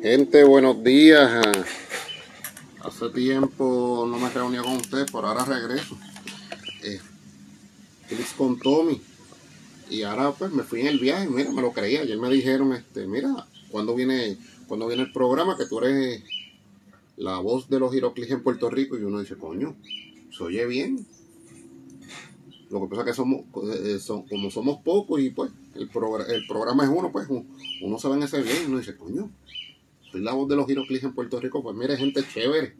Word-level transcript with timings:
Gente, 0.00 0.44
buenos 0.44 0.84
días. 0.84 1.44
Hace 2.84 3.08
tiempo 3.10 4.06
no 4.08 4.16
me 4.20 4.30
reunía 4.30 4.62
con 4.62 4.76
ustedes, 4.76 5.10
por 5.10 5.24
ahora 5.24 5.44
regreso. 5.44 5.98
Eh, 6.84 7.00
con 8.36 8.60
Tommy. 8.60 9.00
Y 9.90 10.02
ahora 10.02 10.30
pues 10.30 10.52
me 10.52 10.62
fui 10.62 10.82
en 10.82 10.86
el 10.86 11.00
viaje, 11.00 11.28
mira, 11.28 11.50
me 11.50 11.62
lo 11.62 11.72
creía. 11.72 12.02
Ayer 12.02 12.16
me 12.16 12.30
dijeron, 12.30 12.74
este, 12.74 13.08
mira, 13.08 13.48
cuando 13.72 13.96
viene, 13.96 14.38
cuando 14.68 14.86
viene 14.86 15.02
el 15.02 15.12
programa, 15.12 15.58
que 15.58 15.66
tú 15.66 15.80
eres 15.80 16.22
la 17.16 17.40
voz 17.40 17.68
de 17.68 17.80
los 17.80 17.92
Giroclis 17.92 18.30
en 18.30 18.44
Puerto 18.44 18.70
Rico. 18.70 18.96
Y 18.96 19.02
uno 19.02 19.18
dice, 19.18 19.36
coño, 19.36 19.74
se 20.30 20.44
oye 20.44 20.64
bien. 20.66 21.04
Lo 22.70 22.80
que 22.82 22.86
pasa 22.86 23.02
es 23.02 23.06
que 23.08 23.14
somos, 23.14 23.46
eh, 23.82 23.98
como 24.30 24.52
somos 24.52 24.80
pocos 24.84 25.20
y 25.20 25.30
pues 25.30 25.50
el, 25.74 25.90
el 26.28 26.46
programa 26.46 26.84
es 26.84 26.90
uno, 26.90 27.10
pues 27.10 27.26
uno 27.28 27.98
se 27.98 28.08
ve 28.08 28.14
en 28.14 28.22
ese 28.22 28.42
bien 28.42 28.58
y 28.62 28.66
uno 28.66 28.78
dice, 28.78 28.96
coño, 28.96 29.28
soy 30.10 30.22
la 30.22 30.32
voz 30.32 30.48
de 30.48 30.56
los 30.56 30.66
Giroclis 30.66 31.02
en 31.04 31.14
Puerto 31.14 31.40
Rico, 31.40 31.62
pues 31.62 31.76
mire, 31.76 31.96
gente 31.96 32.24
chévere. 32.26 32.74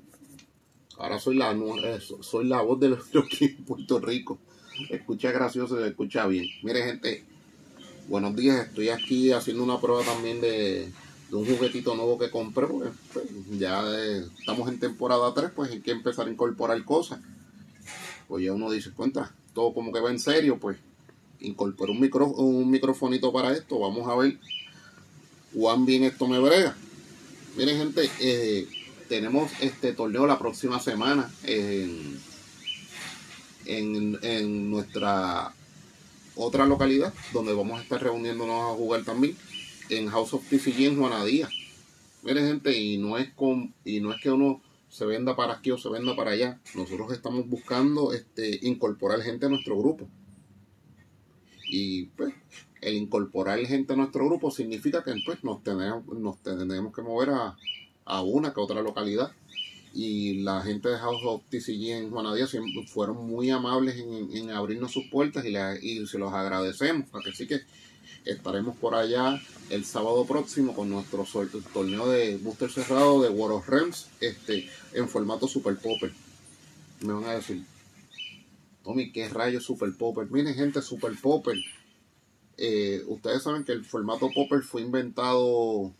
Ahora 0.97 1.19
soy 1.19 1.37
la, 1.37 1.53
eh, 1.53 2.01
soy 2.21 2.47
la 2.47 2.63
voz 2.63 2.81
de 2.81 2.89
los 2.91 3.07
Giroclis 3.11 3.59
en 3.59 3.65
Puerto 3.65 4.01
Rico. 4.01 4.39
Escucha 4.91 5.33
gracioso, 5.33 5.85
escucha 5.85 6.27
bien. 6.27 6.47
Mire, 6.63 6.85
gente, 6.85 7.25
buenos 8.09 8.35
días. 8.35 8.67
Estoy 8.69 8.89
aquí 8.89 9.33
haciendo 9.33 9.63
una 9.63 9.81
prueba 9.81 10.03
también 10.03 10.41
de, 10.41 10.91
un 11.33 11.45
juguetito 11.45 11.95
nuevo 11.95 12.19
que 12.19 12.31
compré. 12.31 12.67
Pues, 13.13 13.27
ya 13.59 13.83
estamos 14.39 14.69
en 14.69 14.79
temporada 14.79 15.33
3, 15.35 15.51
pues 15.55 15.71
hay 15.71 15.81
que 15.81 15.91
empezar 15.91 16.27
a 16.27 16.31
incorporar 16.31 16.83
cosas. 16.85 17.21
Pues 18.27 18.45
ya 18.45 18.53
uno 18.53 18.71
dice, 18.71 18.93
cuenta, 18.93 19.35
todo 19.53 19.75
como 19.75 19.93
que 19.93 20.01
va 20.01 20.11
en 20.11 20.19
serio, 20.19 20.59
pues 20.59 20.79
incorporé 21.41 21.93
un, 21.93 22.01
micro, 22.01 22.27
un 22.27 22.71
microfonito 22.71 23.33
para 23.33 23.53
esto. 23.53 23.79
Vamos 23.79 24.09
a 24.09 24.17
ver 24.17 24.39
cuán 25.53 25.85
bien 25.85 26.05
esto 26.05 26.27
me 26.29 26.39
brega. 26.39 26.77
Miren 27.59 27.77
gente, 27.77 28.09
eh, 28.21 28.69
tenemos 29.09 29.51
este 29.61 29.93
torneo 29.93 30.29
la 30.29 30.39
próxima 30.39 30.79
semana 30.79 31.29
en, 31.43 32.21
en, 33.67 34.71
nuestra 34.71 35.53
otra 36.37 36.67
localidad 36.67 37.13
donde 37.33 37.53
vamos 37.53 37.81
a 37.81 37.83
estar 37.83 38.01
reuniéndonos 38.01 38.71
a 38.71 38.77
jugar 38.77 39.03
también 39.03 39.37
en 39.89 40.07
House 40.07 40.35
of 40.35 40.49
TCG 40.49 40.85
en 40.85 40.99
Juanadía. 41.01 41.49
Miren 42.23 42.47
gente, 42.47 42.79
y 42.79 42.97
no 42.97 43.19
es 43.19 43.29
con, 43.35 43.75
y 43.85 43.99
no 43.99 44.13
es 44.13 44.23
que 44.23 44.31
uno 44.31 44.63
se 44.89 45.05
venda 45.05 45.35
para 45.35 45.55
aquí 45.55 45.73
o 45.73 45.79
se 45.79 45.89
venda 45.89 46.15
para 46.15 46.31
allá. 46.31 46.61
Nosotros 46.77 47.11
estamos 47.11 47.49
buscando 47.49 48.13
este 48.13 48.61
incorporar 48.63 49.21
gente 49.21 49.47
a 49.47 49.49
nuestro 49.49 49.77
grupo. 49.77 50.09
Y 51.69 52.05
pues 52.17 52.33
el 52.81 52.95
incorporar 52.95 53.59
gente 53.61 53.93
a 53.93 53.97
nuestro 53.97 54.27
grupo 54.27 54.51
significa 54.51 55.03
que 55.03 55.15
pues, 55.25 55.43
nos, 55.43 55.63
tenemos, 55.63 56.07
nos 56.07 56.39
tenemos 56.39 56.95
que 56.95 57.03
mover 57.03 57.31
a, 57.31 58.23
una 58.23 58.53
que 58.53 58.61
otra 58.61 58.83
localidad. 58.83 59.33
Y 59.95 60.43
la 60.43 60.61
gente 60.61 60.89
de 60.89 60.99
House 60.99 61.23
of 61.25 61.43
TCG 61.49 61.91
en 61.91 62.11
Juanadía 62.11 62.47
fueron 62.87 63.27
muy 63.27 63.51
amables 63.51 63.97
en, 63.97 64.51
abrirnos 64.51 64.93
sus 64.93 65.07
puertas 65.07 65.45
y, 65.45 65.57
y, 65.83 66.07
se 66.07 66.19
los 66.19 66.33
agradecemos. 66.33 67.09
Así 67.27 67.47
que 67.47 67.61
estaremos 68.25 68.77
por 68.77 68.95
allá 68.95 69.41
el 69.71 69.85
sábado 69.85 70.25
próximo 70.25 70.75
con 70.75 70.91
nuestro 70.91 71.27
torneo 71.73 72.09
de 72.09 72.37
booster 72.37 72.71
cerrado 72.71 73.23
de 73.23 73.31
World 73.31 73.57
of 73.57 73.69
Realms 73.69 74.09
este, 74.21 74.69
en 74.93 75.09
formato 75.09 75.49
Super 75.49 75.77
Popper. 75.77 76.13
Me 77.01 77.13
van 77.13 77.25
a 77.25 77.35
decir, 77.35 77.65
Tommy, 78.85 79.11
¿qué 79.11 79.29
rayos 79.29 79.65
Super 79.65 79.93
Popper? 79.97 80.31
Miren 80.31 80.55
gente, 80.55 80.81
Super 80.83 81.13
Popper 81.21 81.57
eh, 82.59 83.05
ustedes 83.07 83.45
saben 83.45 83.63
que 83.63 83.71
el 83.71 83.85
formato 83.85 84.31
Popper 84.35 84.63
fue 84.63 84.83
inventado 84.83 85.93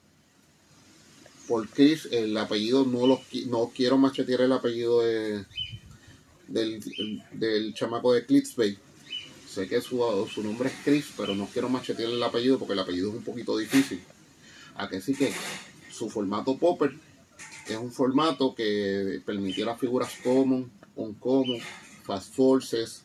por 1.47 1.69
Chris. 1.69 2.09
El 2.11 2.37
apellido 2.37 2.85
no 2.85 3.07
lo 3.07 3.21
no 3.47 3.73
quiero 3.75 3.97
machetear 3.97 4.41
el 4.41 4.53
apellido 4.53 5.01
de, 5.03 5.45
del, 6.49 7.75
chamaco 7.75 8.13
de 8.13 8.27
Clitsbay. 8.27 8.77
Sé 9.49 9.69
que 9.69 9.81
su, 9.81 10.29
su 10.33 10.43
nombre 10.43 10.69
es 10.69 10.75
Chris, 10.85 11.13
pero 11.17 11.35
no 11.37 11.47
quiero 11.47 11.69
machetear 11.69 12.11
el 12.11 12.23
apellido 12.23 12.59
porque 12.59 12.75
el 12.75 12.81
apellido 12.81 13.11
es 13.11 13.15
un 13.15 13.25
poquito 13.25 13.57
difícil. 13.57 14.03
A 14.75 14.89
que 14.89 15.01
sí 15.01 15.15
que 15.15 15.33
su 15.91 16.11
formato 16.11 16.59
Popper 16.59 16.93
es 17.69 17.77
un 17.77 17.93
formato 17.93 18.55
que 18.55 19.23
permitía 19.25 19.65
las 19.65 19.79
figuras 19.79 20.13
common, 20.25 20.71
uncommon, 20.97 21.61
fast 22.03 22.35
forces, 22.35 23.05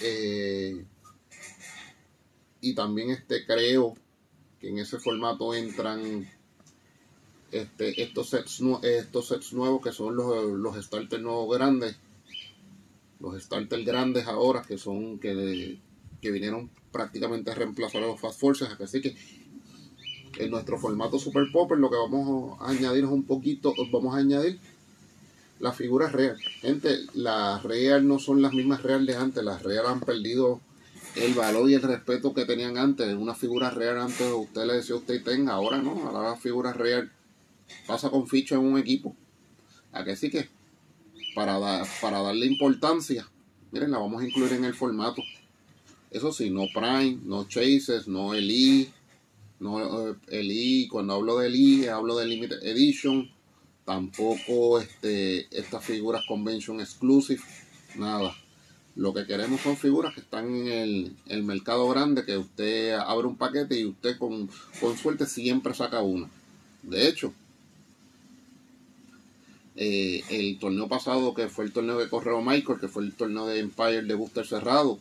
eh, 0.00 0.84
y 2.64 2.74
también 2.74 3.10
este 3.10 3.44
creo 3.44 3.94
que 4.58 4.70
en 4.70 4.78
ese 4.78 4.98
formato 4.98 5.54
entran 5.54 6.26
este, 7.52 8.02
estos, 8.02 8.30
sets, 8.30 8.62
estos 8.82 9.28
sets 9.28 9.52
nuevos 9.52 9.82
que 9.82 9.92
son 9.92 10.16
los, 10.16 10.44
los 10.58 10.82
starters 10.82 11.22
nuevos 11.22 11.54
grandes. 11.56 11.96
Los 13.20 13.40
starters 13.42 13.84
grandes 13.84 14.26
ahora 14.26 14.62
que 14.62 14.78
son 14.78 15.18
que, 15.18 15.78
que 16.22 16.30
vinieron 16.30 16.70
prácticamente 16.90 17.50
a 17.50 17.54
reemplazar 17.54 18.02
a 18.02 18.06
los 18.06 18.20
Fast 18.20 18.40
Forces. 18.40 18.68
Así 18.80 19.02
que 19.02 19.14
en 20.38 20.50
nuestro 20.50 20.78
formato 20.78 21.18
Super 21.18 21.44
Popper 21.52 21.78
lo 21.78 21.90
que 21.90 21.96
vamos 21.96 22.58
a 22.62 22.70
añadir 22.70 23.04
es 23.04 23.10
un 23.10 23.24
poquito, 23.24 23.74
vamos 23.92 24.14
a 24.14 24.18
añadir 24.18 24.58
las 25.60 25.76
figuras 25.76 26.12
real. 26.12 26.38
Gente, 26.62 26.96
las 27.12 27.62
real 27.62 28.08
no 28.08 28.18
son 28.18 28.40
las 28.40 28.54
mismas 28.54 28.82
reales 28.82 29.14
de 29.14 29.22
antes. 29.22 29.44
Las 29.44 29.62
real 29.62 29.86
han 29.86 30.00
perdido 30.00 30.60
el 31.16 31.34
valor 31.34 31.70
y 31.70 31.74
el 31.74 31.82
respeto 31.82 32.34
que 32.34 32.44
tenían 32.44 32.78
antes. 32.78 33.14
Una 33.14 33.34
figura 33.34 33.70
real 33.70 33.98
antes 34.00 34.32
usted 34.32 34.64
le 34.64 34.74
decía 34.74 34.96
usted 34.96 35.22
tenga, 35.22 35.52
ahora 35.52 35.78
no, 35.78 36.08
ahora 36.08 36.30
la 36.30 36.36
figura 36.36 36.72
real 36.72 37.10
pasa 37.86 38.10
con 38.10 38.26
ficha 38.26 38.56
en 38.56 38.62
un 38.62 38.78
equipo. 38.78 39.14
A 39.92 40.04
que 40.04 40.16
sí 40.16 40.30
que 40.30 40.48
para, 41.34 41.58
para 42.00 42.22
darle 42.22 42.46
importancia, 42.46 43.28
miren, 43.70 43.90
la 43.90 43.98
vamos 43.98 44.22
a 44.22 44.26
incluir 44.26 44.52
en 44.52 44.64
el 44.64 44.74
formato. 44.74 45.22
Eso 46.10 46.32
sí, 46.32 46.50
no 46.50 46.66
Prime, 46.72 47.18
no 47.24 47.44
Chases, 47.48 48.06
no 48.06 48.34
Elite, 48.34 48.92
no 49.60 50.08
eh, 50.08 50.14
Elite, 50.28 50.88
cuando 50.88 51.14
hablo 51.14 51.38
de 51.38 51.48
Elite 51.48 51.90
hablo 51.90 52.16
de 52.16 52.26
Limited 52.26 52.62
Edition, 52.62 53.30
tampoco 53.84 54.80
este, 54.80 55.46
estas 55.56 55.84
figuras 55.84 56.22
Convention 56.26 56.80
Exclusive, 56.80 57.42
nada 57.96 58.34
lo 58.96 59.12
que 59.12 59.26
queremos 59.26 59.60
son 59.60 59.76
figuras 59.76 60.14
que 60.14 60.20
están 60.20 60.46
en 60.54 61.16
el, 61.26 61.42
mercado 61.42 61.88
grande, 61.88 62.24
que 62.24 62.38
usted 62.38 62.92
abre 62.92 63.26
un 63.26 63.36
paquete 63.36 63.78
y 63.78 63.86
usted 63.86 64.16
con, 64.18 64.48
suerte 64.96 65.26
siempre 65.26 65.74
saca 65.74 66.02
una. 66.02 66.30
De 66.82 67.08
hecho, 67.08 67.32
eh, 69.74 70.22
el 70.30 70.58
torneo 70.60 70.86
pasado, 70.86 71.34
que 71.34 71.48
fue 71.48 71.64
el 71.64 71.72
torneo 71.72 71.98
de 71.98 72.08
Correo 72.08 72.40
Michael, 72.40 72.78
que 72.78 72.88
fue 72.88 73.02
el 73.02 73.12
torneo 73.14 73.46
de 73.46 73.58
Empire 73.58 74.02
de 74.02 74.14
Booster 74.14 74.46
cerrado, 74.46 75.00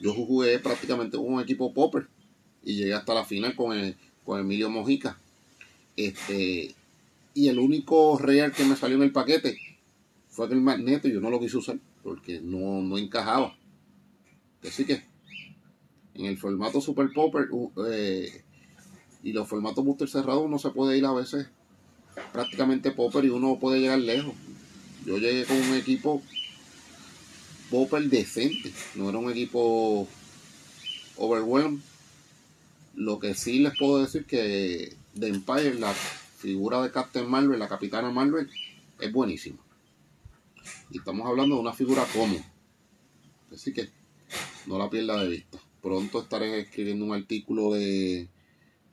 yo 0.00 0.12
jugué 0.12 0.58
prácticamente 0.58 1.16
con 1.16 1.32
un 1.32 1.40
equipo 1.40 1.72
Popper 1.72 2.08
y 2.64 2.74
llegué 2.74 2.94
hasta 2.94 3.14
la 3.14 3.24
final 3.24 3.54
con, 3.54 3.94
con 4.24 4.40
Emilio 4.40 4.68
Mojica. 4.68 5.16
Este, 5.96 6.74
y 7.34 7.48
el 7.48 7.60
único 7.60 8.18
real 8.18 8.50
que 8.50 8.64
me 8.64 8.74
salió 8.74 8.96
en 8.96 9.04
el 9.04 9.12
paquete 9.12 9.56
fue 10.28 10.48
el 10.48 10.60
magneto 10.60 11.06
y 11.06 11.12
yo 11.12 11.20
no 11.20 11.30
lo 11.30 11.38
quise 11.38 11.58
usar 11.58 11.78
porque 12.04 12.40
no, 12.40 12.82
no 12.82 12.98
encajaba. 12.98 13.56
Así 14.62 14.84
que 14.84 15.02
en 16.14 16.26
el 16.26 16.38
formato 16.38 16.80
Super 16.80 17.08
Popper 17.12 17.48
eh, 17.90 18.44
y 19.22 19.32
los 19.32 19.48
formatos 19.48 19.84
booster 19.84 20.08
cerrados 20.08 20.44
uno 20.44 20.58
se 20.58 20.70
puede 20.70 20.96
ir 20.96 21.06
a 21.06 21.12
veces 21.12 21.48
prácticamente 22.32 22.92
Popper 22.92 23.24
y 23.24 23.30
uno 23.30 23.58
puede 23.58 23.80
llegar 23.80 23.98
lejos. 23.98 24.34
Yo 25.04 25.18
llegué 25.18 25.44
con 25.44 25.56
un 25.56 25.74
equipo 25.74 26.22
Popper 27.70 28.08
decente, 28.08 28.72
no 28.94 29.08
era 29.08 29.18
un 29.18 29.30
equipo 29.30 30.06
overwhelmed. 31.16 31.80
Lo 32.94 33.18
que 33.18 33.34
sí 33.34 33.58
les 33.58 33.76
puedo 33.76 34.00
decir 34.00 34.24
que 34.24 34.94
de 35.14 35.28
Empire, 35.28 35.74
la 35.74 35.92
figura 35.92 36.82
de 36.82 36.92
Captain 36.92 37.28
Marvel, 37.28 37.58
la 37.58 37.68
capitana 37.68 38.10
Marvel, 38.10 38.48
es 39.00 39.12
buenísima. 39.12 39.63
Estamos 40.98 41.26
hablando 41.26 41.56
de 41.56 41.60
una 41.60 41.72
figura 41.72 42.04
común. 42.12 42.42
Así 43.52 43.72
que 43.72 43.88
no 44.66 44.78
la 44.78 44.88
pierda 44.88 45.22
de 45.22 45.28
vista. 45.28 45.58
Pronto 45.82 46.20
estaré 46.20 46.60
escribiendo 46.60 47.04
un 47.04 47.12
artículo 47.12 47.72
de, 47.72 48.28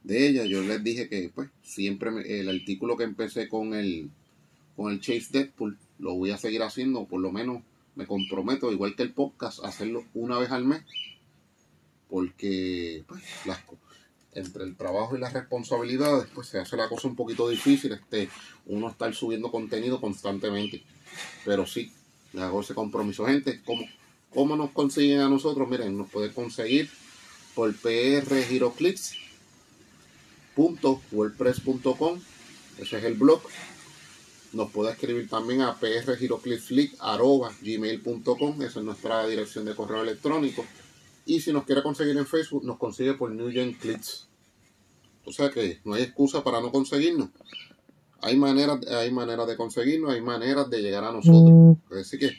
ella. 0.03 0.45
Yo 0.45 0.61
les 0.61 0.83
dije 0.83 1.07
que 1.07 1.31
pues 1.33 1.49
siempre 1.61 2.39
el 2.39 2.49
artículo 2.49 2.97
que 2.97 3.03
empecé 3.03 3.47
con 3.47 3.73
el 3.73 4.09
con 4.75 4.91
el 4.91 4.99
Chase 4.99 5.27
Deadpool 5.31 5.77
lo 5.99 6.15
voy 6.15 6.31
a 6.31 6.37
seguir 6.37 6.63
haciendo, 6.63 7.05
por 7.05 7.21
lo 7.21 7.31
menos 7.31 7.61
me 7.95 8.07
comprometo, 8.07 8.71
igual 8.71 8.95
que 8.95 9.03
el 9.03 9.13
podcast, 9.13 9.63
a 9.63 9.67
hacerlo 9.67 10.03
una 10.13 10.39
vez 10.39 10.51
al 10.51 10.65
mes. 10.65 10.83
Porque 12.09 13.03
pues 13.07 13.21
las, 13.45 13.59
entre 14.33 14.63
el 14.63 14.75
trabajo 14.75 15.15
y 15.15 15.19
las 15.19 15.33
responsabilidades, 15.33 16.27
pues 16.33 16.47
se 16.47 16.59
hace 16.59 16.77
la 16.77 16.89
cosa 16.89 17.07
un 17.07 17.15
poquito 17.15 17.47
difícil, 17.47 17.93
este, 17.93 18.29
uno 18.65 18.89
estar 18.89 19.13
subiendo 19.13 19.51
contenido 19.51 20.01
constantemente. 20.01 20.83
Pero 21.45 21.65
sí, 21.65 21.91
hago 22.37 22.61
ese 22.61 22.73
compromiso. 22.73 23.25
Gente, 23.25 23.61
¿cómo, 23.63 23.85
¿cómo 24.33 24.55
nos 24.55 24.71
consiguen 24.71 25.21
a 25.21 25.29
nosotros? 25.29 25.69
Miren, 25.69 25.97
nos 25.97 26.09
puede 26.09 26.33
conseguir 26.33 26.89
por 27.55 27.73
PR 27.75 28.25
wordpress.com 31.11 32.21
ese 32.77 32.97
es 32.97 33.03
el 33.03 33.15
blog. 33.15 33.41
Nos 34.53 34.71
puede 34.71 34.91
escribir 34.91 35.27
también 35.29 35.61
a 35.61 35.77
prgiroclipflick.gmail.com 35.79 38.61
esa 38.61 38.79
es 38.79 38.85
nuestra 38.85 39.27
dirección 39.27 39.65
de 39.65 39.75
correo 39.75 40.03
electrónico. 40.03 40.65
Y 41.25 41.41
si 41.41 41.51
nos 41.53 41.65
quiere 41.65 41.83
conseguir 41.83 42.17
en 42.17 42.25
Facebook 42.25 42.65
nos 42.65 42.77
consigue 42.77 43.13
por 43.13 43.29
New 43.31 43.51
Gen 43.51 43.73
Clips 43.73 44.27
o 45.25 45.31
sea 45.31 45.51
que 45.51 45.79
no 45.85 45.93
hay 45.93 46.01
excusa 46.03 46.43
para 46.43 46.59
no 46.61 46.71
conseguirnos 46.71 47.29
hay 48.21 48.37
maneras 48.37 48.79
hay 48.87 49.11
maneras 49.11 49.47
de 49.47 49.57
conseguirnos 49.57 50.13
hay 50.13 50.21
maneras 50.21 50.69
de 50.69 50.81
llegar 50.81 51.03
a 51.03 51.11
nosotros. 51.11 51.77
Así 51.99 52.17
que 52.17 52.31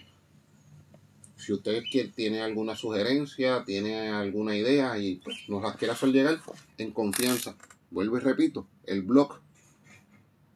si 1.43 1.53
usted 1.53 1.83
tiene 2.15 2.41
alguna 2.41 2.75
sugerencia, 2.77 3.65
tiene 3.65 4.11
alguna 4.11 4.57
idea 4.57 4.97
y 4.99 5.17
pues, 5.17 5.39
nos 5.49 5.61
las 5.61 5.75
quiere 5.77 5.93
hacer 5.93 6.11
llegar 6.11 6.41
en 6.79 6.93
confianza, 6.93 7.57
vuelvo 7.91 8.17
y 8.17 8.21
repito, 8.21 8.69
el 8.85 9.03
blog 9.03 9.41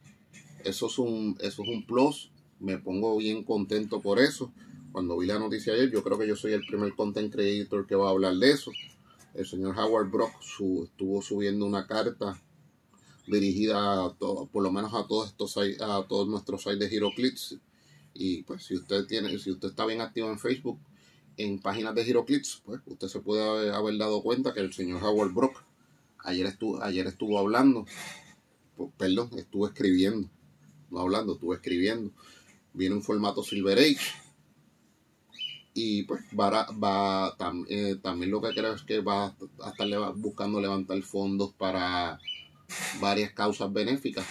eso 0.65 0.87
es, 0.87 0.99
un, 0.99 1.37
eso 1.39 1.63
es 1.63 1.69
un 1.69 1.85
plus. 1.85 2.29
Me 2.59 2.77
pongo 2.77 3.15
bien 3.15 3.45
contento 3.45 4.01
por 4.01 4.19
eso. 4.19 4.51
Cuando 4.91 5.17
vi 5.17 5.27
la 5.27 5.39
noticia 5.39 5.71
ayer, 5.71 5.89
yo 5.89 6.03
creo 6.03 6.19
que 6.19 6.27
yo 6.27 6.35
soy 6.35 6.51
el 6.51 6.65
primer 6.65 6.93
content 6.93 7.31
creator 7.31 7.87
que 7.87 7.95
va 7.95 8.07
a 8.07 8.11
hablar 8.11 8.35
de 8.35 8.51
eso. 8.51 8.71
El 9.33 9.45
señor 9.45 9.79
Howard 9.79 10.11
Brock 10.11 10.33
estuvo 10.41 11.21
subiendo 11.21 11.65
una 11.65 11.87
carta 11.87 12.37
dirigida 13.27 14.07
a 14.07 14.13
por 14.13 14.61
lo 14.61 14.73
menos 14.73 14.93
a 14.93 15.07
todos 15.07 15.29
estos 15.29 15.55
a 15.55 16.05
todos 16.05 16.27
nuestros 16.27 16.63
sites 16.63 16.79
de 16.79 16.97
HeroClips. 16.97 17.59
Y 18.13 18.43
pues 18.43 18.65
si 18.65 18.75
usted 18.75 19.05
tiene, 19.05 19.37
si 19.39 19.51
usted 19.51 19.69
está 19.69 19.85
bien 19.85 20.01
activo 20.01 20.29
en 20.29 20.39
Facebook, 20.39 20.79
en 21.37 21.59
páginas 21.59 21.95
de 21.95 22.03
HeroClips, 22.03 22.61
pues 22.65 22.81
usted 22.85 23.07
se 23.07 23.21
puede 23.21 23.73
haber, 23.73 23.97
dado 23.97 24.21
cuenta 24.21 24.53
que 24.53 24.59
el 24.59 24.73
señor 24.73 25.01
Howard 25.03 25.33
Brock 25.33 25.63
ayer 26.19 26.45
estuvo, 26.45 26.83
ayer 26.83 27.07
estuvo 27.07 27.39
hablando, 27.39 27.85
perdón, 28.97 29.29
estuvo 29.37 29.65
escribiendo, 29.65 30.29
no 30.89 30.99
hablando, 30.99 31.33
estuvo 31.33 31.53
escribiendo. 31.53 32.11
Viene 32.73 32.95
un 32.95 33.03
formato 33.03 33.41
Silver 33.41 33.77
Age. 33.77 33.99
Y 35.73 36.03
pues 36.03 36.21
va, 36.37 36.67
va 36.71 37.35
eh, 37.69 37.95
también 38.01 38.31
lo 38.31 38.41
que 38.41 38.53
creo 38.53 38.73
es 38.73 38.81
que 38.83 38.99
va 38.99 39.35
a 39.63 39.69
estar 39.69 39.87
buscando 40.15 40.59
levantar 40.59 41.01
fondos 41.03 41.53
para 41.53 42.19
varias 42.99 43.31
causas 43.31 43.71
benéficas. 43.71 44.25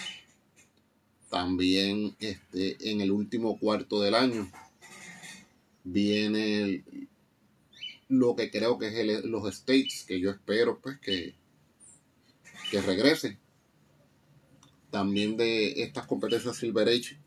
También 1.29 2.15
este, 2.19 2.91
en 2.91 3.01
el 3.01 3.11
último 3.11 3.59
cuarto 3.59 4.01
del 4.01 4.15
año 4.15 4.49
viene 5.83 6.83
lo 8.07 8.35
que 8.35 8.49
creo 8.49 8.79
que 8.79 8.87
es 8.87 9.25
los 9.25 9.47
states 9.47 10.05
que 10.07 10.19
yo 10.19 10.31
espero 10.31 10.79
pues 10.79 10.99
que, 10.99 11.35
que 12.71 12.81
regrese. 12.81 13.37
También 14.89 15.37
de 15.37 15.83
estas 15.83 16.07
competencias 16.07 16.57
Silver 16.57 16.89
Age 16.89 17.19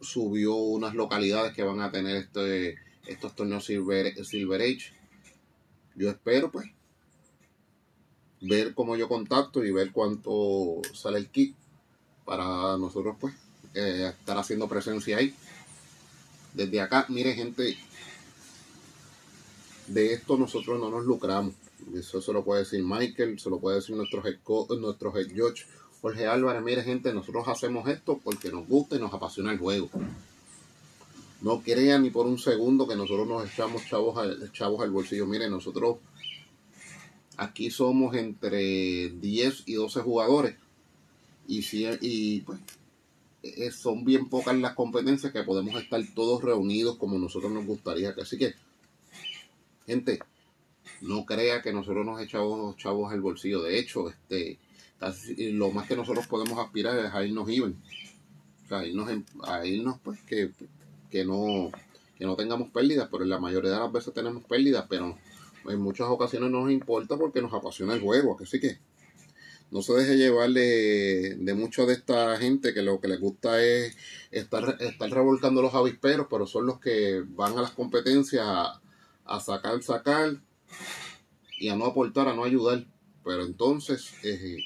subió 0.00 0.54
unas 0.54 0.94
localidades 0.94 1.52
que 1.52 1.62
van 1.62 1.80
a 1.80 1.92
tener 1.92 2.16
este, 2.16 2.76
estos 3.06 3.36
torneos 3.36 3.66
Silver, 3.66 4.24
Silver 4.24 4.62
Age. 4.62 4.92
Yo 5.94 6.08
espero 6.08 6.50
pues 6.50 6.70
ver 8.40 8.72
cómo 8.72 8.96
yo 8.96 9.08
contacto 9.08 9.62
y 9.62 9.72
ver 9.72 9.92
cuánto 9.92 10.80
sale 10.94 11.18
el 11.18 11.28
kit 11.28 11.54
para 12.26 12.76
nosotros 12.76 13.16
pues 13.18 13.34
eh, 13.72 14.12
estar 14.18 14.36
haciendo 14.36 14.68
presencia 14.68 15.16
ahí. 15.16 15.34
Desde 16.52 16.80
acá, 16.80 17.06
mire 17.08 17.34
gente, 17.34 17.78
de 19.86 20.12
esto 20.12 20.36
nosotros 20.36 20.78
no 20.78 20.90
nos 20.90 21.04
lucramos. 21.04 21.54
Eso 21.94 22.20
se 22.20 22.32
lo 22.32 22.44
puede 22.44 22.64
decir 22.64 22.82
Michael, 22.82 23.38
se 23.38 23.48
lo 23.48 23.58
puede 23.58 23.76
decir 23.76 23.96
nuestro 23.96 24.22
head, 24.26 24.38
nuestro 24.78 25.12
judge 25.12 25.66
Jorge 26.02 26.26
Álvarez. 26.26 26.62
Mire 26.62 26.82
gente, 26.82 27.12
nosotros 27.12 27.46
hacemos 27.48 27.88
esto 27.88 28.20
porque 28.22 28.50
nos 28.50 28.66
gusta 28.66 28.96
y 28.96 28.98
nos 28.98 29.14
apasiona 29.14 29.52
el 29.52 29.58
juego. 29.58 29.88
No 31.42 31.62
crean 31.62 32.02
ni 32.02 32.10
por 32.10 32.26
un 32.26 32.38
segundo 32.38 32.88
que 32.88 32.96
nosotros 32.96 33.28
nos 33.28 33.48
echamos 33.48 33.86
chavos 33.86 34.18
chavos 34.52 34.82
al 34.82 34.90
bolsillo. 34.90 35.26
Mire, 35.26 35.48
nosotros 35.48 35.98
aquí 37.36 37.70
somos 37.70 38.16
entre 38.16 39.10
10 39.10 39.64
y 39.66 39.74
12 39.74 40.00
jugadores. 40.00 40.56
Y, 41.46 41.62
si, 41.62 41.86
y 42.00 42.40
pues 42.40 42.58
eh, 43.42 43.70
son 43.70 44.04
bien 44.04 44.28
pocas 44.28 44.56
las 44.56 44.74
competencias 44.74 45.32
que 45.32 45.42
podemos 45.42 45.80
estar 45.80 46.00
todos 46.14 46.42
reunidos 46.42 46.96
como 46.96 47.18
nosotros 47.18 47.52
nos 47.52 47.66
gustaría. 47.66 48.14
Así 48.20 48.36
que, 48.38 48.54
gente, 49.86 50.18
no 51.00 51.24
crea 51.24 51.62
que 51.62 51.72
nosotros 51.72 52.04
nos 52.04 52.20
echamos 52.20 52.76
chavos 52.76 53.12
al 53.12 53.20
bolsillo. 53.20 53.62
De 53.62 53.78
hecho, 53.78 54.08
este, 54.08 54.58
lo 55.52 55.70
más 55.70 55.86
que 55.86 55.96
nosotros 55.96 56.26
podemos 56.26 56.58
aspirar 56.58 56.98
es 56.98 57.12
a 57.12 57.24
irnos 57.24 57.48
even. 57.48 57.76
O 58.64 58.68
sea, 58.68 58.78
a 58.78 58.86
irnos, 58.86 59.08
a 59.44 59.66
irnos 59.66 60.00
pues 60.02 60.20
que, 60.22 60.50
que, 61.10 61.24
no, 61.24 61.70
que 62.18 62.24
no 62.24 62.34
tengamos 62.34 62.70
pérdidas, 62.70 63.08
pero 63.10 63.22
en 63.22 63.30
la 63.30 63.38
mayoría 63.38 63.70
de 63.70 63.78
las 63.78 63.92
veces 63.92 64.12
tenemos 64.12 64.44
pérdidas, 64.44 64.86
pero 64.88 65.16
en 65.68 65.80
muchas 65.80 66.08
ocasiones 66.08 66.50
no 66.50 66.62
nos 66.62 66.72
importa 66.72 67.16
porque 67.16 67.42
nos 67.42 67.52
apasiona 67.52 67.94
el 67.94 68.00
juego. 68.00 68.36
Así 68.40 68.58
que 68.58 68.78
no 69.70 69.82
se 69.82 69.94
deje 69.94 70.16
llevar 70.16 70.50
de, 70.50 71.36
de 71.38 71.54
mucha 71.54 71.84
de 71.84 71.94
esta 71.94 72.36
gente 72.38 72.72
que 72.72 72.82
lo 72.82 73.00
que 73.00 73.08
les 73.08 73.20
gusta 73.20 73.62
es 73.62 73.96
estar, 74.30 74.76
estar 74.80 75.10
revolcando 75.10 75.60
los 75.62 75.74
avisperos, 75.74 76.28
pero 76.30 76.46
son 76.46 76.66
los 76.66 76.78
que 76.78 77.24
van 77.28 77.58
a 77.58 77.62
las 77.62 77.72
competencias 77.72 78.46
a, 78.46 79.40
sacar, 79.40 79.82
sacar 79.82 80.40
y 81.58 81.68
a 81.68 81.76
no 81.76 81.86
aportar, 81.86 82.28
a 82.28 82.34
no 82.34 82.44
ayudar. 82.44 82.86
Pero 83.24 83.44
entonces, 83.44 84.12
eh, 84.22 84.58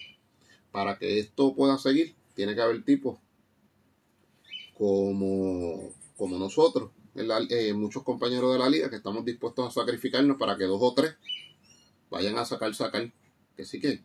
para 0.70 0.98
que 0.98 1.18
esto 1.18 1.54
pueda 1.54 1.78
seguir, 1.78 2.14
tiene 2.34 2.54
que 2.54 2.60
haber 2.60 2.84
tipos 2.84 3.18
como, 4.74 5.94
como 6.16 6.38
nosotros, 6.38 6.90
eh, 7.16 7.72
muchos 7.72 8.02
compañeros 8.02 8.52
de 8.52 8.58
la 8.58 8.68
liga 8.68 8.90
que 8.90 8.96
estamos 8.96 9.24
dispuestos 9.24 9.66
a 9.66 9.80
sacrificarnos 9.80 10.36
para 10.36 10.56
que 10.56 10.64
dos 10.64 10.80
o 10.80 10.94
tres 10.94 11.16
vayan 12.10 12.36
a 12.38 12.44
sacar, 12.44 12.74
sacar. 12.74 13.10
Que 13.56 13.64
sí 13.64 13.80
que 13.80 14.02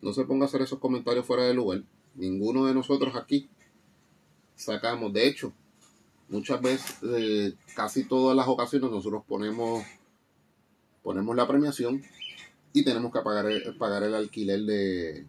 no 0.00 0.12
se 0.12 0.24
ponga 0.24 0.44
a 0.44 0.48
hacer 0.48 0.62
esos 0.62 0.78
comentarios 0.78 1.26
fuera 1.26 1.44
de 1.44 1.54
lugar. 1.54 1.82
Ninguno 2.14 2.66
de 2.66 2.74
nosotros 2.74 3.14
aquí 3.16 3.48
sacamos. 4.54 5.12
De 5.12 5.26
hecho, 5.26 5.52
muchas 6.28 6.60
veces, 6.60 6.98
eh, 7.02 7.54
casi 7.74 8.04
todas 8.04 8.36
las 8.36 8.48
ocasiones, 8.48 8.90
nosotros 8.90 9.22
ponemos, 9.26 9.84
ponemos 11.02 11.36
la 11.36 11.46
premiación 11.46 12.02
y 12.72 12.84
tenemos 12.84 13.12
que 13.12 13.20
pagar 13.20 13.46
el, 13.46 13.76
pagar 13.76 14.02
el 14.02 14.14
alquiler 14.14 14.60
de, 14.62 15.26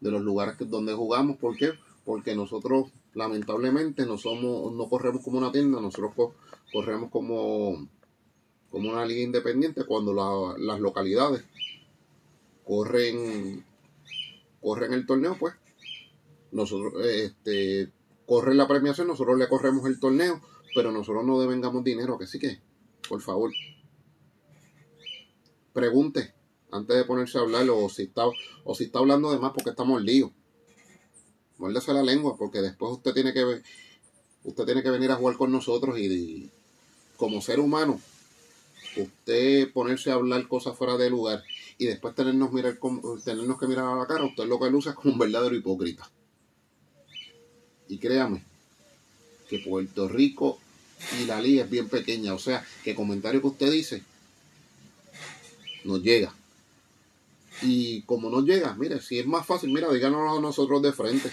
de 0.00 0.10
los 0.10 0.22
lugares 0.22 0.56
donde 0.58 0.94
jugamos. 0.94 1.36
¿Por 1.36 1.56
qué? 1.56 1.72
Porque 2.04 2.34
nosotros 2.34 2.90
lamentablemente 3.14 4.06
no 4.06 4.18
somos, 4.18 4.72
no 4.72 4.88
corremos 4.88 5.22
como 5.22 5.38
una 5.38 5.52
tienda, 5.52 5.80
nosotros 5.80 6.32
corremos 6.72 7.10
como, 7.10 7.88
como 8.70 8.90
una 8.90 9.04
liga 9.04 9.22
independiente 9.22 9.84
cuando 9.84 10.56
las 10.58 10.80
localidades 10.80 11.44
corren 12.64 13.64
corren 14.60 14.92
el 14.92 15.06
torneo, 15.06 15.36
pues. 15.38 15.54
Nosotros 16.52 17.04
este 17.04 17.92
corren 18.26 18.56
la 18.56 18.68
premiación, 18.68 19.08
nosotros 19.08 19.38
le 19.38 19.48
corremos 19.48 19.86
el 19.86 19.98
torneo, 19.98 20.40
pero 20.74 20.92
nosotros 20.92 21.24
no 21.24 21.40
devengamos 21.40 21.82
dinero, 21.82 22.18
que 22.18 22.26
sí 22.26 22.38
que, 22.38 22.60
por 23.08 23.20
favor, 23.20 23.52
pregunte 25.72 26.34
antes 26.70 26.96
de 26.96 27.04
ponerse 27.04 27.38
a 27.38 27.40
hablar 27.40 27.68
o 27.70 27.88
si 27.88 28.02
está 28.04 28.26
o 28.64 28.74
si 28.74 28.84
está 28.84 29.00
hablando 29.00 29.32
de 29.32 29.38
más 29.38 29.52
porque 29.52 29.70
estamos 29.70 30.02
líos. 30.02 30.30
Muérdese 31.58 31.92
la 31.92 32.02
lengua 32.02 32.36
porque 32.38 32.60
después 32.62 32.92
usted 32.92 33.12
tiene 33.12 33.32
que 33.32 33.62
usted 34.44 34.64
tiene 34.64 34.82
que 34.82 34.90
venir 34.90 35.10
a 35.10 35.16
jugar 35.16 35.36
con 35.36 35.52
nosotros 35.52 35.98
y, 35.98 36.50
como 37.16 37.42
ser 37.42 37.60
humano, 37.60 38.00
usted 38.96 39.72
ponerse 39.72 40.10
a 40.10 40.14
hablar 40.14 40.48
cosas 40.48 40.76
fuera 40.76 40.96
de 40.96 41.10
lugar 41.10 41.42
y 41.80 41.86
después 41.86 42.14
tenernos, 42.14 42.52
mirar, 42.52 42.78
tenernos 43.24 43.58
que 43.58 43.66
mirar 43.66 43.86
a 43.86 43.96
la 43.96 44.06
cara, 44.06 44.26
usted 44.26 44.44
lo 44.44 44.60
que 44.60 44.68
luce 44.68 44.90
es 44.90 44.94
como 44.94 45.14
un 45.14 45.18
verdadero 45.18 45.56
hipócrita. 45.56 46.10
Y 47.88 47.96
créame, 47.96 48.44
que 49.48 49.60
Puerto 49.60 50.06
Rico 50.06 50.58
y 51.18 51.24
la 51.24 51.40
liga 51.40 51.64
es 51.64 51.70
bien 51.70 51.88
pequeña, 51.88 52.34
o 52.34 52.38
sea, 52.38 52.62
que 52.84 52.90
el 52.90 52.96
comentario 52.96 53.40
que 53.40 53.46
usted 53.46 53.72
dice 53.72 54.02
nos 55.84 56.02
llega. 56.02 56.34
Y 57.62 58.02
como 58.02 58.28
no 58.28 58.42
llega, 58.42 58.74
mire, 58.74 59.00
si 59.00 59.18
es 59.18 59.26
más 59.26 59.46
fácil, 59.46 59.72
mira, 59.72 59.90
díganos 59.90 60.36
a 60.36 60.38
nosotros 60.38 60.82
de 60.82 60.92
frente. 60.92 61.30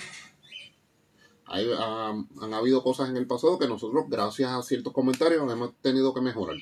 Hay, 1.46 1.70
han 1.78 2.54
habido 2.54 2.84
cosas 2.84 3.10
en 3.10 3.18
el 3.18 3.28
pasado 3.28 3.60
que 3.60 3.68
nosotros, 3.68 4.06
gracias 4.08 4.50
a 4.50 4.64
ciertos 4.64 4.94
comentarios, 4.94 5.52
hemos 5.52 5.76
tenido 5.82 6.14
que 6.14 6.22
mejorar. 6.22 6.56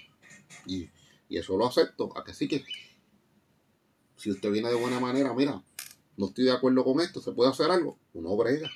Y, 0.66 0.90
y 1.30 1.38
eso 1.38 1.56
lo 1.56 1.68
acepto. 1.68 2.18
A 2.18 2.24
que 2.24 2.34
sí 2.34 2.48
que, 2.48 2.66
si 4.16 4.32
usted 4.32 4.52
viene 4.52 4.70
de 4.70 4.76
buena 4.76 5.00
manera, 5.00 5.34
mira, 5.34 5.62
no 6.18 6.28
estoy 6.28 6.46
de 6.46 6.52
acuerdo 6.52 6.84
con 6.84 7.00
esto, 7.02 7.22
se 7.22 7.32
puede 7.32 7.52
hacer 7.52 7.72
algo, 7.72 7.98
uno 8.14 8.36
brega. 8.36 8.70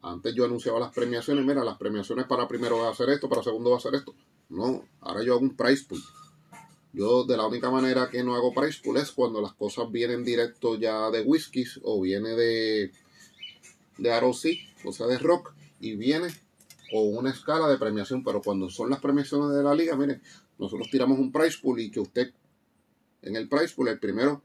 Antes 0.00 0.34
yo 0.34 0.44
anunciaba 0.44 0.78
las 0.78 0.92
premiaciones, 0.92 1.44
mira, 1.44 1.64
las 1.64 1.76
premiaciones 1.76 2.26
para 2.26 2.46
primero 2.46 2.78
va 2.78 2.88
a 2.88 2.92
hacer 2.92 3.10
esto, 3.10 3.28
para 3.28 3.42
segundo 3.42 3.70
va 3.70 3.76
a 3.76 3.78
hacer 3.78 3.94
esto. 3.94 4.14
No, 4.48 4.84
ahora 5.00 5.22
yo 5.22 5.34
hago 5.34 5.42
un 5.42 5.56
price 5.56 5.84
pool. 5.88 6.02
Yo 6.92 7.24
de 7.24 7.36
la 7.36 7.46
única 7.46 7.70
manera 7.70 8.08
que 8.08 8.22
no 8.22 8.34
hago 8.34 8.54
price 8.54 8.80
pool 8.82 8.96
es 8.96 9.10
cuando 9.10 9.40
las 9.42 9.52
cosas 9.54 9.90
vienen 9.90 10.24
directo 10.24 10.76
ya 10.76 11.10
de 11.10 11.22
whiskies 11.22 11.80
o 11.82 12.00
viene 12.00 12.30
de, 12.30 12.92
de 13.98 14.20
ROC, 14.20 14.44
o 14.84 14.92
sea 14.92 15.06
de 15.06 15.18
rock, 15.18 15.52
y 15.80 15.96
viene 15.96 16.28
con 16.90 17.16
una 17.16 17.30
escala 17.30 17.68
de 17.68 17.76
premiación, 17.76 18.24
pero 18.24 18.40
cuando 18.40 18.70
son 18.70 18.90
las 18.90 19.00
premiaciones 19.00 19.54
de 19.54 19.62
la 19.62 19.74
liga, 19.74 19.96
miren, 19.96 20.22
nosotros 20.58 20.88
tiramos 20.90 21.18
un 21.18 21.30
price 21.30 21.58
pool 21.60 21.80
y 21.80 21.90
que 21.90 22.00
usted 22.00 22.32
en 23.22 23.36
el 23.36 23.48
price 23.48 23.74
pool, 23.74 23.88
el 23.88 23.98
primero 23.98 24.42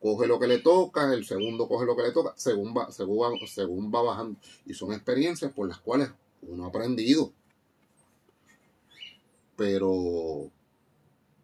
coge 0.00 0.26
lo 0.26 0.38
que 0.38 0.46
le 0.46 0.58
toca, 0.58 1.12
el 1.12 1.24
segundo 1.24 1.68
coge 1.68 1.86
lo 1.86 1.96
que 1.96 2.02
le 2.02 2.12
toca, 2.12 2.32
según 2.36 2.74
va, 2.74 2.90
según 2.90 3.18
va, 3.18 3.46
según 3.46 3.92
va 3.92 4.02
bajando. 4.02 4.38
Y 4.66 4.74
son 4.74 4.92
experiencias 4.92 5.52
por 5.52 5.68
las 5.68 5.78
cuales 5.78 6.10
uno 6.42 6.64
ha 6.64 6.68
aprendido. 6.68 7.32
Pero 9.56 10.50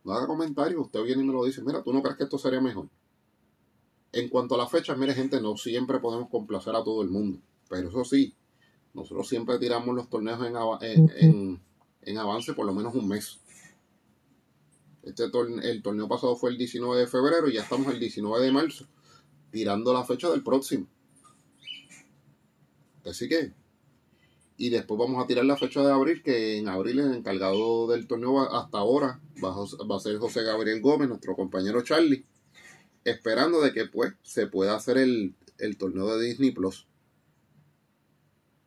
no 0.04 0.12
haga 0.12 0.26
comentarios, 0.26 0.80
usted 0.80 1.02
viene 1.02 1.22
y 1.22 1.26
me 1.26 1.32
lo 1.32 1.44
dice, 1.44 1.62
mira, 1.62 1.82
tú 1.82 1.92
no 1.92 2.02
crees 2.02 2.16
que 2.16 2.24
esto 2.24 2.38
sería 2.38 2.60
mejor. 2.60 2.88
En 4.12 4.28
cuanto 4.30 4.54
a 4.54 4.58
la 4.58 4.66
fecha, 4.66 4.94
mire 4.94 5.12
gente, 5.12 5.40
no 5.40 5.56
siempre 5.56 5.98
podemos 5.98 6.30
complacer 6.30 6.74
a 6.74 6.82
todo 6.82 7.02
el 7.02 7.10
mundo. 7.10 7.38
Pero 7.68 7.88
eso 7.88 8.04
sí, 8.04 8.34
nosotros 8.94 9.28
siempre 9.28 9.58
tiramos 9.58 9.94
los 9.94 10.08
torneos 10.08 10.40
en, 10.80 11.60
en, 12.02 12.18
avance 12.18 12.54
por 12.54 12.64
lo 12.64 12.72
menos 12.72 12.94
un 12.94 13.08
mes. 13.08 13.40
Este 15.06 15.22
el 15.22 15.82
torneo 15.82 16.08
pasado 16.08 16.34
fue 16.34 16.50
el 16.50 16.58
19 16.58 17.02
de 17.02 17.06
febrero 17.06 17.48
y 17.48 17.54
ya 17.54 17.62
estamos 17.62 17.94
el 17.94 18.00
19 18.00 18.44
de 18.44 18.50
marzo, 18.50 18.86
tirando 19.52 19.94
la 19.94 20.04
fecha 20.04 20.28
del 20.28 20.42
próximo. 20.42 20.88
Así 23.04 23.28
que, 23.28 23.52
y 24.56 24.68
después 24.70 24.98
vamos 24.98 25.22
a 25.22 25.28
tirar 25.28 25.44
la 25.44 25.56
fecha 25.56 25.80
de 25.84 25.92
abril, 25.92 26.24
que 26.24 26.58
en 26.58 26.68
abril 26.68 26.98
el 26.98 27.14
encargado 27.14 27.86
del 27.86 28.08
torneo 28.08 28.52
hasta 28.52 28.78
ahora 28.78 29.20
va 29.44 29.96
a 29.96 30.00
ser 30.00 30.18
José 30.18 30.42
Gabriel 30.42 30.80
Gómez, 30.80 31.08
nuestro 31.08 31.36
compañero 31.36 31.82
Charlie, 31.82 32.26
esperando 33.04 33.60
de 33.60 33.72
que 33.72 33.86
pues 33.86 34.14
se 34.22 34.48
pueda 34.48 34.74
hacer 34.74 34.98
el, 34.98 35.36
el 35.58 35.76
torneo 35.76 36.16
de 36.16 36.26
Disney 36.26 36.50
Plus. 36.50 36.88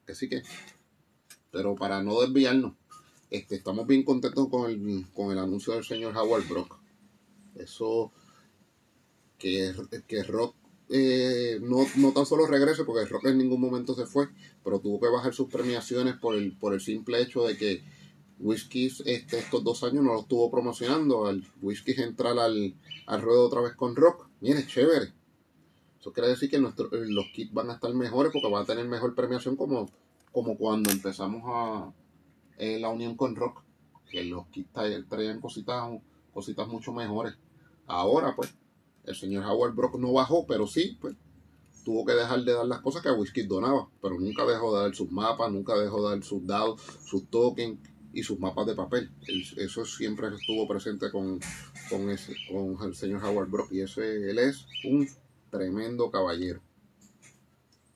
Así 0.08 0.30
que, 0.30 0.44
pero 1.52 1.76
para 1.76 2.02
no 2.02 2.22
desviarnos, 2.22 2.79
este, 3.30 3.56
estamos 3.56 3.86
bien 3.88 4.04
contentos 4.04 4.48
con 4.50 4.70
el, 4.70 5.06
con 5.14 5.32
el 5.32 5.40
anuncio 5.40 5.74
del 5.74 5.84
señor 5.84 6.16
Howard 6.16 6.48
Brock. 6.48 6.80
Eso, 7.56 8.12
que, 9.38 9.74
que 10.08 10.24
Rock 10.24 10.56
eh, 10.90 11.60
no, 11.62 11.86
no 11.98 12.12
tan 12.14 12.26
solo 12.26 12.48
regrese, 12.48 12.84
porque 12.84 13.06
Rock 13.06 13.26
en 13.28 13.38
ningún 13.38 13.62
momento 13.62 13.94
se 13.94 14.06
fue, 14.06 14.30
pero 14.64 14.80
tuvo 14.80 15.00
que 15.00 15.08
bajar 15.08 15.34
sus 15.34 15.48
premiaciones 15.48 16.16
por 16.16 16.36
el, 16.36 16.58
por 16.58 16.74
el 16.74 16.82
simple 16.82 17.22
hecho 17.22 17.46
de 17.46 17.58
que 17.58 17.84
Whiskies 18.40 19.04
este, 19.06 19.40
estos 19.40 19.64
dos 19.64 19.84
años 19.84 20.04
no 20.04 20.14
lo 20.14 20.22
estuvo 20.22 20.50
promocionando. 20.50 21.28
Al 21.28 21.46
Whiskies 21.62 22.00
entrar 22.00 22.40
al, 22.40 22.76
al 23.06 23.22
ruedo 23.22 23.46
otra 23.46 23.62
vez 23.62 23.74
con 23.76 23.96
Rock. 23.96 24.28
Mire, 24.42 24.66
chévere. 24.66 25.14
Eso 26.00 26.14
quiere 26.14 26.30
decir 26.30 26.50
que 26.50 26.60
nuestro, 26.60 26.90
los 26.92 27.26
kits 27.34 27.54
van 27.54 27.70
a 27.70 27.74
estar 27.74 27.94
mejores 27.94 28.32
porque 28.32 28.50
van 28.50 28.64
a 28.64 28.66
tener 28.66 28.88
mejor 28.88 29.14
premiación 29.14 29.58
como, 29.58 29.90
como 30.32 30.58
cuando 30.58 30.90
empezamos 30.92 31.44
a 31.46 31.94
eh, 32.60 32.80
la 32.80 32.90
unión 32.90 33.16
con 33.16 33.36
Rock, 33.36 33.64
que 34.12 34.24
los 34.24 34.48
kits 34.48 34.72
traían 35.08 35.40
cositas, 35.40 35.90
cositas 36.34 36.68
mucho 36.68 36.94
mejores. 36.94 37.34
Ahora, 37.88 38.36
pues, 38.36 38.54
el 39.06 39.16
señor 39.16 39.46
Howard 39.46 39.74
Brock 39.74 39.98
no 39.98 40.14
bajó, 40.14 40.46
pero 40.46 40.68
sí, 40.68 40.98
pues, 41.02 41.16
tuvo 41.84 42.06
que 42.06 42.14
dejar 42.14 42.44
de 42.44 42.54
dar 42.54 42.66
las 42.66 42.82
cosas 42.82 43.02
que 43.02 43.10
a 43.10 43.14
Whisky 43.14 43.44
donaba, 43.44 43.90
pero 44.02 44.20
nunca 44.20 44.46
dejó 44.46 44.76
de 44.76 44.84
dar 44.84 44.96
sus 44.96 45.10
mapas, 45.10 45.52
nunca 45.52 45.76
dejó 45.76 46.04
de 46.04 46.16
dar 46.16 46.24
sus 46.24 46.46
dados, 46.46 46.82
sus 47.06 47.28
tokens 47.30 47.80
y 48.14 48.24
sus 48.24 48.40
mapas 48.40 48.68
de 48.68 48.76
papel. 48.76 49.10
Eso 49.58 49.86
siempre 49.86 50.28
estuvo 50.28 50.68
presente 50.68 51.10
con, 51.12 51.40
con, 51.90 52.10
ese, 52.10 52.36
con 52.52 52.78
el 52.86 52.94
señor 52.94 53.24
Howard 53.24 53.50
Brock 53.50 53.72
y 53.72 53.82
ese, 53.82 54.30
él 54.30 54.38
es 54.38 54.66
un 54.84 55.08
tremendo 55.50 56.12
caballero. 56.12 56.62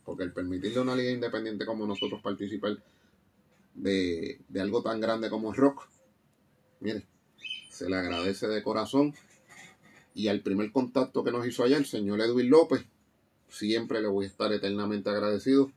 Porque 0.06 0.24
el 0.24 0.34
permitirle 0.34 0.80
a 0.80 0.82
una 0.82 0.96
liga 0.96 1.12
independiente 1.12 1.66
como 1.66 1.86
nosotros 1.86 2.22
participar 2.22 2.78
de, 3.76 4.40
algo 4.60 4.82
tan 4.82 5.00
grande 5.00 5.30
como 5.30 5.54
rock, 5.54 5.88
mire, 6.80 7.06
se 7.70 7.90
le 7.90 7.96
agradece 7.96 8.48
de 8.48 8.64
corazón. 8.64 9.14
Y 10.16 10.28
al 10.28 10.42
primer 10.42 10.72
contacto 10.72 11.24
que 11.24 11.32
nos 11.32 11.48
hizo 11.48 11.64
allá, 11.64 11.78
el 11.78 11.86
señor 11.86 12.22
Edwin 12.22 12.50
López, 12.50 12.86
siempre 13.50 14.02
le 14.02 14.08
voy 14.08 14.26
a 14.26 14.28
estar 14.28 14.52
eternamente 14.54 15.10
agradecido. 15.10 15.72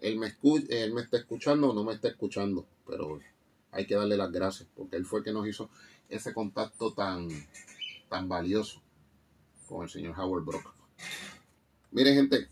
Él 0.00 0.18
me, 0.18 0.26
escucha, 0.26 0.66
él 0.70 0.92
me 0.92 1.02
está 1.02 1.18
escuchando 1.18 1.70
o 1.70 1.74
no 1.74 1.84
me 1.84 1.92
está 1.92 2.08
escuchando, 2.08 2.66
pero 2.86 3.20
hay 3.70 3.86
que 3.86 3.94
darle 3.94 4.16
las 4.16 4.32
gracias 4.32 4.68
porque 4.74 4.96
él 4.96 5.04
fue 5.04 5.20
el 5.20 5.24
que 5.24 5.32
nos 5.32 5.46
hizo 5.46 5.70
ese 6.08 6.32
contacto 6.32 6.92
tan, 6.92 7.28
tan 8.08 8.28
valioso 8.28 8.82
con 9.68 9.84
el 9.84 9.90
señor 9.90 10.18
Howard 10.18 10.44
Brock. 10.44 10.74
Miren, 11.92 12.14
gente, 12.14 12.48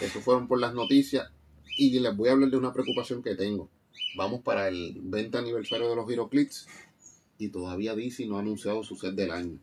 eso 0.00 0.20
fueron 0.20 0.48
por 0.48 0.60
las 0.60 0.74
noticias 0.74 1.30
y 1.76 1.98
les 2.00 2.16
voy 2.16 2.28
a 2.28 2.32
hablar 2.32 2.50
de 2.50 2.56
una 2.56 2.72
preocupación 2.72 3.22
que 3.22 3.34
tengo. 3.34 3.68
Vamos 4.16 4.40
para 4.42 4.68
el 4.68 4.98
20 5.02 5.38
aniversario 5.38 5.88
de 5.88 5.96
los 5.96 6.08
Giroclips 6.08 6.66
y 7.38 7.48
todavía 7.48 7.94
DC 7.94 8.26
no 8.26 8.36
ha 8.36 8.40
anunciado 8.40 8.82
su 8.82 8.96
set 8.96 9.14
del 9.14 9.30
año. 9.30 9.58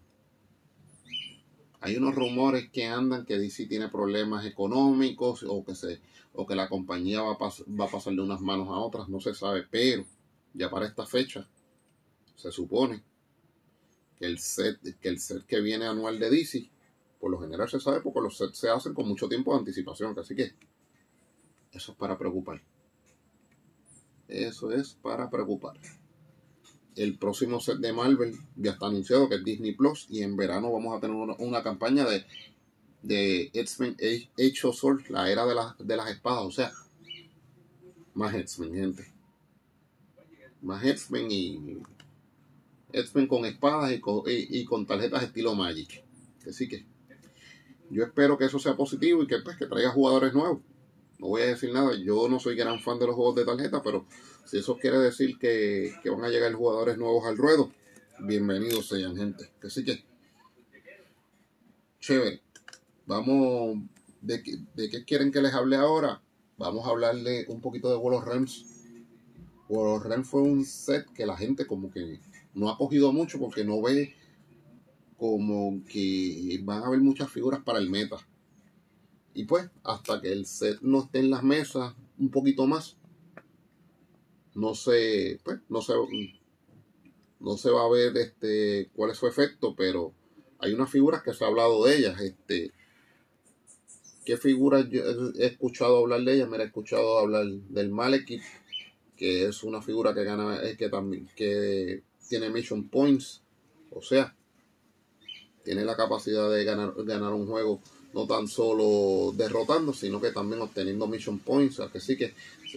Hay 1.82 1.98
unos 1.98 2.16
rumores 2.16 2.70
que 2.70 2.86
andan 2.86 3.26
que 3.26 3.38
DC 3.38 3.66
tiene 3.66 3.90
problemas 3.90 4.46
económicos 4.46 5.44
o 5.48 5.66
que, 5.66 5.76
se, 5.76 6.00
o 6.34 6.46
que 6.46 6.56
la 6.56 6.70
compañía 6.70 7.22
va 7.22 7.34
a, 7.34 7.38
va 7.38 7.86
a 7.86 7.92
pasar 7.92 8.14
de 8.14 8.22
unas 8.22 8.42
manos 8.42 8.70
a 8.70 8.78
otras, 8.78 9.10
no 9.10 9.20
se 9.20 9.34
sabe, 9.34 9.66
pero 9.70 10.06
ya 10.54 10.70
para 10.70 10.86
esta 10.86 11.06
fecha 11.06 11.48
se 12.36 12.52
supone 12.52 13.04
que 14.18 14.26
el 14.26 14.40
set 14.40 14.80
que, 15.02 15.10
el 15.10 15.20
set 15.20 15.46
que 15.46 15.60
viene 15.62 15.86
anual 15.86 16.20
de 16.20 16.30
DC 16.30 16.70
por 17.20 17.32
lo 17.32 17.40
general 17.40 17.70
se 17.70 17.80
sabe 17.80 18.02
porque 18.02 18.20
los 18.20 18.38
sets 18.38 18.58
se 18.58 18.70
hacen 18.70 18.94
con 18.94 19.08
mucho 19.08 19.30
tiempo 19.30 19.54
de 19.54 19.60
anticipación. 19.60 20.14
Así 20.20 20.36
que 20.36 20.52
eso 21.74 21.92
es 21.92 21.98
para 21.98 22.18
preocupar. 22.18 22.62
Eso 24.28 24.72
es 24.72 24.94
para 25.02 25.30
preocupar. 25.30 25.80
El 26.96 27.18
próximo 27.18 27.60
set 27.60 27.78
de 27.78 27.92
Marvel 27.92 28.36
ya 28.56 28.72
está 28.72 28.88
anunciado 28.88 29.28
que 29.28 29.36
es 29.36 29.44
Disney 29.44 29.74
Plus 29.74 30.06
y 30.10 30.22
en 30.22 30.38
verano 30.38 30.72
vamos 30.72 30.96
a 30.96 31.00
tener 31.00 31.16
una, 31.16 31.64
campaña 31.64 32.06
de, 32.06 32.26
de 33.02 33.50
X-Men 33.54 33.98
Age 34.00 34.68
of 34.68 35.10
la 35.10 35.30
era 35.30 35.46
de, 35.46 35.56
de 35.84 35.98
las 35.98 36.10
espadas. 36.10 36.44
O 36.44 36.52
sea, 36.52 36.72
más 38.14 38.36
X-Men, 38.36 38.76
gente. 38.76 39.12
Más 40.62 40.86
X-Men 40.86 41.28
y 41.32 41.82
X-Men 42.92 43.28
con 43.28 43.46
espadas 43.46 43.92
y 43.92 44.00
con, 44.00 44.24
y 44.28 44.64
con 44.66 44.86
tarjetas 44.86 45.24
estilo 45.24 45.56
Magic. 45.56 46.04
Así 46.48 46.68
que 46.68 46.86
yo 47.90 48.04
espero 48.04 48.38
que 48.38 48.46
eso 48.46 48.60
sea 48.60 48.76
positivo 48.76 49.24
y 49.24 49.28
que, 49.28 49.40
pues, 49.40 49.58
que 49.58 49.66
traiga 49.66 49.92
jugadores 49.92 50.34
nuevos. 50.34 50.62
No 51.24 51.30
voy 51.30 51.44
a 51.44 51.46
decir 51.46 51.72
nada, 51.72 51.96
yo 51.96 52.28
no 52.28 52.38
soy 52.38 52.54
gran 52.54 52.82
fan 52.82 53.00
de 53.00 53.08
los 53.08 53.16
juegos 53.16 53.36
de 53.36 53.46
tarjeta, 53.46 53.82
pero 53.82 54.06
si 54.44 54.58
eso 54.58 54.78
quiere 54.78 54.98
decir 54.98 55.38
que, 55.40 55.94
van 56.04 56.26
a 56.26 56.28
llegar 56.28 56.52
jugadores 56.52 56.98
nuevos 56.98 57.26
al 57.26 57.38
ruedo, 57.38 57.72
bienvenidos 58.20 58.90
sean, 58.90 59.16
gente. 59.16 59.50
Así 59.64 59.86
que, 59.86 60.04
chévere. 62.02 62.42
Vamos, 63.06 63.78
¿de, 64.20 64.44
¿de 64.76 64.90
qué 64.90 65.06
quieren 65.06 65.32
que 65.32 65.42
les 65.42 65.54
hable 65.54 65.78
ahora? 65.78 66.22
Vamos 66.58 66.86
a 66.86 66.90
hablarle 66.90 67.46
un 67.48 67.62
poquito 67.62 67.90
de 67.90 67.96
World 67.96 68.20
of 68.20 68.28
Realms. 68.28 68.66
World 69.70 70.02
of 70.02 70.06
Realms 70.06 70.28
fue 70.28 70.42
un 70.42 70.66
set 70.66 71.06
que 71.14 71.26
la 71.26 71.38
gente 71.38 71.66
como 71.66 71.90
que 71.90 72.20
no 72.54 72.70
ha 72.70 72.78
cogido 72.78 73.14
mucho 73.14 73.40
porque 73.40 73.64
no 73.64 73.82
ve 73.82 74.14
como 75.16 75.86
que 75.86 76.60
van 76.64 76.84
a 76.84 76.88
haber 76.88 77.00
muchas 77.00 77.32
figuras 77.32 77.62
para 77.64 77.80
el 77.80 77.90
meta. 77.90 78.18
Y 79.34 79.46
pues, 79.46 79.70
hasta 79.84 80.22
que 80.22 80.32
el 80.32 80.46
set 80.46 80.80
no 80.82 81.04
esté 81.04 81.20
en 81.20 81.30
las 81.30 81.44
mesas 81.44 81.96
un 82.20 82.30
poquito 82.30 82.68
más, 82.68 82.98
no 84.54 84.76
se, 84.76 85.40
pues, 85.44 85.60
no 85.70 85.82
se, 85.82 85.94
no 87.40 87.58
se 87.58 87.72
va 87.72 87.86
a 87.86 87.90
ver 87.90 88.16
este, 88.18 88.90
cuál 88.94 89.12
es 89.12 89.18
su 89.18 89.28
efecto, 89.28 89.76
pero 89.76 90.14
hay 90.60 90.74
unas 90.74 90.90
figuras 90.90 91.24
que 91.24 91.34
se 91.34 91.44
ha 91.44 91.48
hablado 91.48 91.84
de 91.86 91.98
ellas. 91.98 92.22
Este, 92.22 92.72
¿Qué 94.24 94.38
figuras 94.38 94.88
yo 94.90 95.02
he 95.36 95.48
escuchado 95.48 95.98
hablar 95.98 96.22
de 96.22 96.36
ellas? 96.36 96.48
Me 96.48 96.58
he 96.58 96.64
escuchado 96.64 97.18
hablar 97.18 97.46
del 97.46 97.90
Malekith, 97.90 98.44
que 99.18 99.48
es 99.48 99.64
una 99.64 99.82
figura 99.82 100.14
que 100.14 100.24
gana, 100.24 100.60
que 100.78 100.90
también, 100.90 101.28
que 101.36 102.04
tiene 102.30 102.50
mission 102.50 102.88
points, 102.88 103.42
o 103.90 104.02
sea, 104.02 104.36
tiene 105.64 105.84
la 105.84 105.96
capacidad 105.96 106.50
de 106.52 106.64
ganar, 106.64 106.94
ganar 107.04 107.34
un 107.34 107.48
juego 107.48 107.82
no 108.14 108.28
tan 108.28 108.48
solo 108.48 109.34
derrotando, 109.36 109.94
sino 109.94 110.22
que 110.22 110.32
también 110.32 110.62
obteniendo 110.62 111.08
mission 111.08 111.40
points, 111.40 111.82
que 111.92 112.00
sí 112.00 112.16
que 112.16 112.34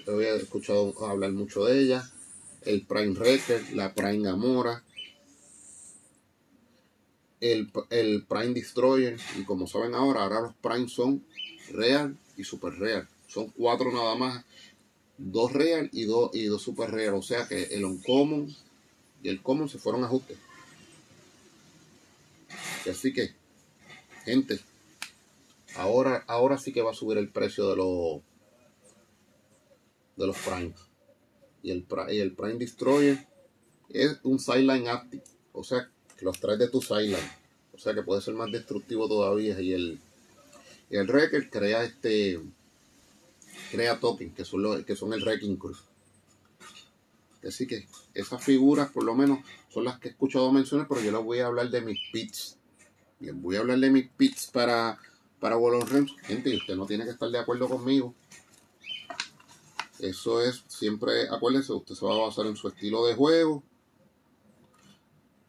había 0.06 0.34
escuchado 0.34 0.94
hablar 1.06 1.32
mucho 1.32 1.64
de 1.64 1.80
ella, 1.80 2.10
el 2.62 2.82
Prime 2.82 3.12
Wrecker, 3.12 3.74
la 3.74 3.94
Prime 3.94 4.22
Gamora, 4.22 4.82
el, 7.40 7.70
el 7.90 8.24
Prime 8.24 8.54
Destroyer, 8.54 9.18
y 9.38 9.44
como 9.44 9.66
saben 9.66 9.94
ahora, 9.94 10.22
ahora 10.22 10.40
los 10.40 10.54
Prime 10.54 10.88
son 10.88 11.24
Real 11.70 12.16
y 12.36 12.44
Super 12.44 12.72
Real, 12.74 13.06
son 13.28 13.50
cuatro 13.50 13.92
nada 13.92 14.14
más, 14.14 14.44
dos 15.18 15.52
Real 15.52 15.90
y 15.92 16.04
dos, 16.04 16.30
y 16.34 16.44
dos 16.44 16.62
Super 16.62 16.90
Real, 16.90 17.14
o 17.14 17.22
sea 17.22 17.46
que 17.46 17.64
el 17.64 17.84
Uncommon 17.84 18.54
y 19.22 19.28
el 19.28 19.42
Common 19.42 19.68
se 19.68 19.78
fueron 19.78 20.04
ajustes. 20.04 20.38
Así 22.88 23.12
que, 23.12 23.34
gente, 24.24 24.60
ahora, 25.76 26.24
ahora 26.26 26.58
sí 26.58 26.72
que 26.72 26.82
va 26.82 26.90
a 26.90 26.94
subir 26.94 27.18
el 27.18 27.30
precio 27.30 27.68
de 27.68 27.76
los 27.76 28.22
de 30.16 30.26
los 30.26 30.36
Prime. 30.38 30.74
Y 31.62 31.70
el, 31.70 31.86
y 32.10 32.18
el 32.18 32.34
Prime 32.34 32.54
Destroyer 32.54 33.26
es 33.88 34.18
un 34.22 34.38
sideline 34.38 34.88
active. 34.88 35.24
O 35.52 35.64
sea, 35.64 35.90
que 36.16 36.24
los 36.24 36.40
traes 36.40 36.58
de 36.58 36.68
tu 36.68 36.80
sideline. 36.80 37.30
O 37.72 37.78
sea 37.78 37.94
que 37.94 38.02
puede 38.02 38.22
ser 38.22 38.34
más 38.34 38.50
destructivo 38.50 39.08
todavía. 39.08 39.60
Y 39.60 39.72
el, 39.72 40.00
el 40.90 41.06
Wrecker 41.06 41.50
crea 41.50 41.84
este 41.84 42.40
crea 43.70 43.98
token, 43.98 44.32
que 44.32 44.44
son 44.44 44.62
los, 44.62 44.84
que 44.84 44.96
son 44.96 45.12
el 45.12 45.22
Wrecking 45.22 45.56
Crew. 45.56 45.76
Así 47.46 47.66
que 47.66 47.86
esas 48.14 48.42
figuras 48.42 48.90
por 48.90 49.04
lo 49.04 49.14
menos 49.14 49.40
son 49.68 49.84
las 49.84 49.98
que 49.98 50.08
he 50.08 50.10
escuchado 50.10 50.50
mencionar, 50.52 50.88
pero 50.88 51.00
yo 51.00 51.12
les 51.12 51.22
voy 51.22 51.40
a 51.40 51.46
hablar 51.46 51.70
de 51.70 51.80
mis 51.80 51.98
pits. 52.12 52.58
Bien, 53.18 53.40
voy 53.40 53.56
a 53.56 53.60
hablar 53.60 53.78
de 53.78 53.90
mis 53.90 54.08
pits 54.08 54.50
para, 54.50 54.98
para 55.40 55.56
Rems. 55.56 56.12
Gente, 56.22 56.50
y 56.50 56.56
usted 56.56 56.76
no 56.76 56.86
tiene 56.86 57.04
que 57.04 57.10
estar 57.10 57.30
de 57.30 57.38
acuerdo 57.38 57.68
conmigo. 57.68 58.14
Eso 59.98 60.40
es 60.40 60.62
siempre, 60.68 61.28
acuérdense, 61.28 61.72
usted 61.72 61.94
se 61.94 62.04
va 62.04 62.14
a 62.14 62.26
basar 62.26 62.46
en 62.46 62.56
su 62.56 62.68
estilo 62.68 63.06
de 63.06 63.14
juego. 63.14 63.62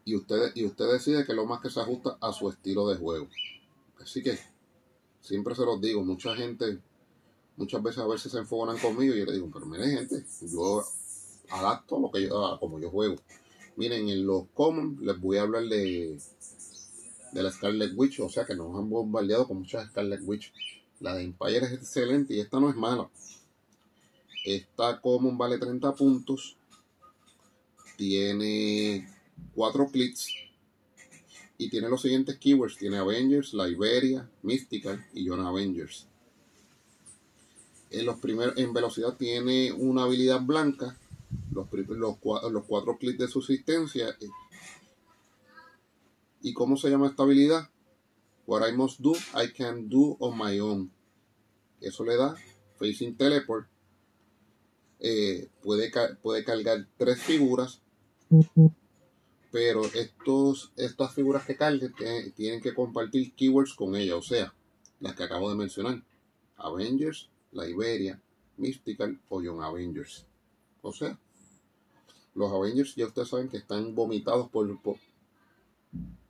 Y 0.05 0.15
usted, 0.15 0.51
y 0.55 0.65
usted 0.65 0.91
decide 0.91 1.25
que 1.25 1.33
lo 1.33 1.45
más 1.45 1.61
que 1.61 1.69
se 1.69 1.81
ajusta 1.81 2.17
a 2.21 2.31
su 2.31 2.49
estilo 2.49 2.87
de 2.87 2.97
juego. 2.97 3.27
Así 4.01 4.23
que, 4.23 4.39
siempre 5.21 5.53
se 5.53 5.65
los 5.65 5.81
digo, 5.81 6.03
mucha 6.03 6.33
gente, 6.35 6.79
muchas 7.57 7.83
veces 7.83 7.99
a 7.99 8.07
veces 8.07 8.31
se 8.31 8.37
enfocan 8.37 8.77
conmigo 8.77 9.13
y 9.13 9.19
yo 9.19 9.25
le 9.25 9.33
digo, 9.33 9.49
pero 9.51 9.65
mire 9.65 9.89
gente, 9.89 10.25
yo 10.41 10.81
adapto 11.49 11.99
lo 11.99 12.09
que 12.09 12.27
yo, 12.27 12.57
como 12.59 12.79
yo 12.79 12.89
juego. 12.89 13.15
Miren, 13.75 14.07
en 14.07 14.25
los 14.25 14.45
common 14.53 14.97
les 15.01 15.19
voy 15.19 15.37
a 15.37 15.41
hablar 15.41 15.63
de, 15.65 16.17
de 17.31 17.43
la 17.43 17.51
Scarlet 17.51 17.93
Witch, 17.95 18.19
o 18.19 18.29
sea 18.29 18.45
que 18.45 18.55
nos 18.55 18.75
han 18.77 18.89
bombardeado 18.89 19.47
con 19.47 19.59
muchas 19.59 19.89
Scarlet 19.89 20.21
Witch. 20.23 20.53
La 20.99 21.15
de 21.15 21.23
Empire 21.23 21.65
es 21.65 21.73
excelente 21.73 22.33
y 22.33 22.39
esta 22.39 22.59
no 22.59 22.69
es 22.69 22.75
mala. 22.75 23.09
Esta 24.43 24.99
common 25.01 25.37
vale 25.37 25.57
30 25.57 25.93
puntos. 25.93 26.57
Tiene 27.97 29.07
4 29.53 29.87
clics. 29.91 30.27
Y 31.59 31.69
tiene 31.69 31.89
los 31.89 32.01
siguientes 32.01 32.37
keywords. 32.37 32.77
Tiene 32.77 32.97
Avengers, 32.97 33.53
Liberia, 33.53 34.29
Mystical 34.41 35.05
y 35.13 35.27
John 35.27 35.45
Avengers. 35.45 36.07
En, 37.89 38.05
los 38.05 38.19
primeros, 38.19 38.57
en 38.57 38.73
velocidad 38.73 39.15
tiene 39.17 39.71
una 39.71 40.03
habilidad 40.03 40.41
blanca 40.41 40.97
los, 41.51 41.67
los, 41.89 42.17
los 42.51 42.65
cuatro 42.65 42.97
clics 42.97 43.19
de 43.19 43.27
subsistencia. 43.27 44.15
¿Y 46.47 46.53
cómo 46.53 46.77
se 46.77 46.89
llama 46.89 47.07
esta 47.07 47.23
habilidad? 47.23 47.69
What 48.45 48.65
I 48.69 48.71
must 48.71 49.01
do, 49.01 49.11
I 49.35 49.51
can 49.51 49.89
do 49.89 50.15
on 50.21 50.37
my 50.37 50.57
own. 50.61 50.89
Eso 51.81 52.05
le 52.05 52.15
da 52.15 52.35
Facing 52.79 53.17
Teleport. 53.17 53.67
Eh, 55.01 55.49
puede, 55.61 55.91
puede 56.21 56.45
cargar 56.45 56.87
tres 56.95 57.21
figuras. 57.21 57.81
Pero 59.51 59.83
estos, 59.93 60.71
estas 60.77 61.13
figuras 61.13 61.45
que 61.45 61.57
carguen 61.57 61.93
tienen 62.33 62.61
que 62.61 62.73
compartir 62.73 63.33
keywords 63.35 63.73
con 63.73 63.97
ella. 63.97 64.15
O 64.15 64.21
sea, 64.21 64.53
las 65.01 65.15
que 65.15 65.23
acabo 65.23 65.49
de 65.49 65.57
mencionar. 65.57 66.01
Avengers, 66.55 67.29
la 67.51 67.67
Iberia, 67.67 68.21
Mystical 68.55 69.19
o 69.27 69.41
Young 69.41 69.61
Avengers. 69.61 70.25
O 70.81 70.93
sea, 70.93 71.19
los 72.35 72.53
Avengers 72.53 72.95
ya 72.95 73.05
ustedes 73.05 73.27
saben 73.27 73.49
que 73.49 73.57
están 73.57 73.93
vomitados 73.93 74.49
por, 74.49 74.65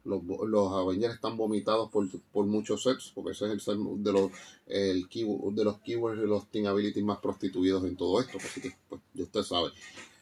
los, 0.08 0.74
Avengers 0.74 1.16
están 1.16 1.36
vomitados 1.36 1.90
por, 1.92 2.46
muchos 2.46 2.84
sets, 2.84 3.12
porque 3.14 3.32
ese 3.32 3.46
es 3.46 3.52
el 3.52 3.62
set 3.62 3.78
de 3.78 4.12
los, 4.14 4.32
el 4.66 5.08
de 5.10 5.64
los 5.64 5.80
keywords 5.80 6.22
de 6.22 6.28
los 6.28 6.50
team 6.50 6.66
abilities 6.66 7.04
más 7.04 7.20
prostituidos 7.20 7.84
en 7.84 7.98
todo 7.98 8.22
esto. 8.22 8.38
Así 8.38 8.62
que, 8.62 8.74
pues, 8.88 9.02
ya 9.14 9.24
usted 9.24 9.44
sabe. 9.44 9.70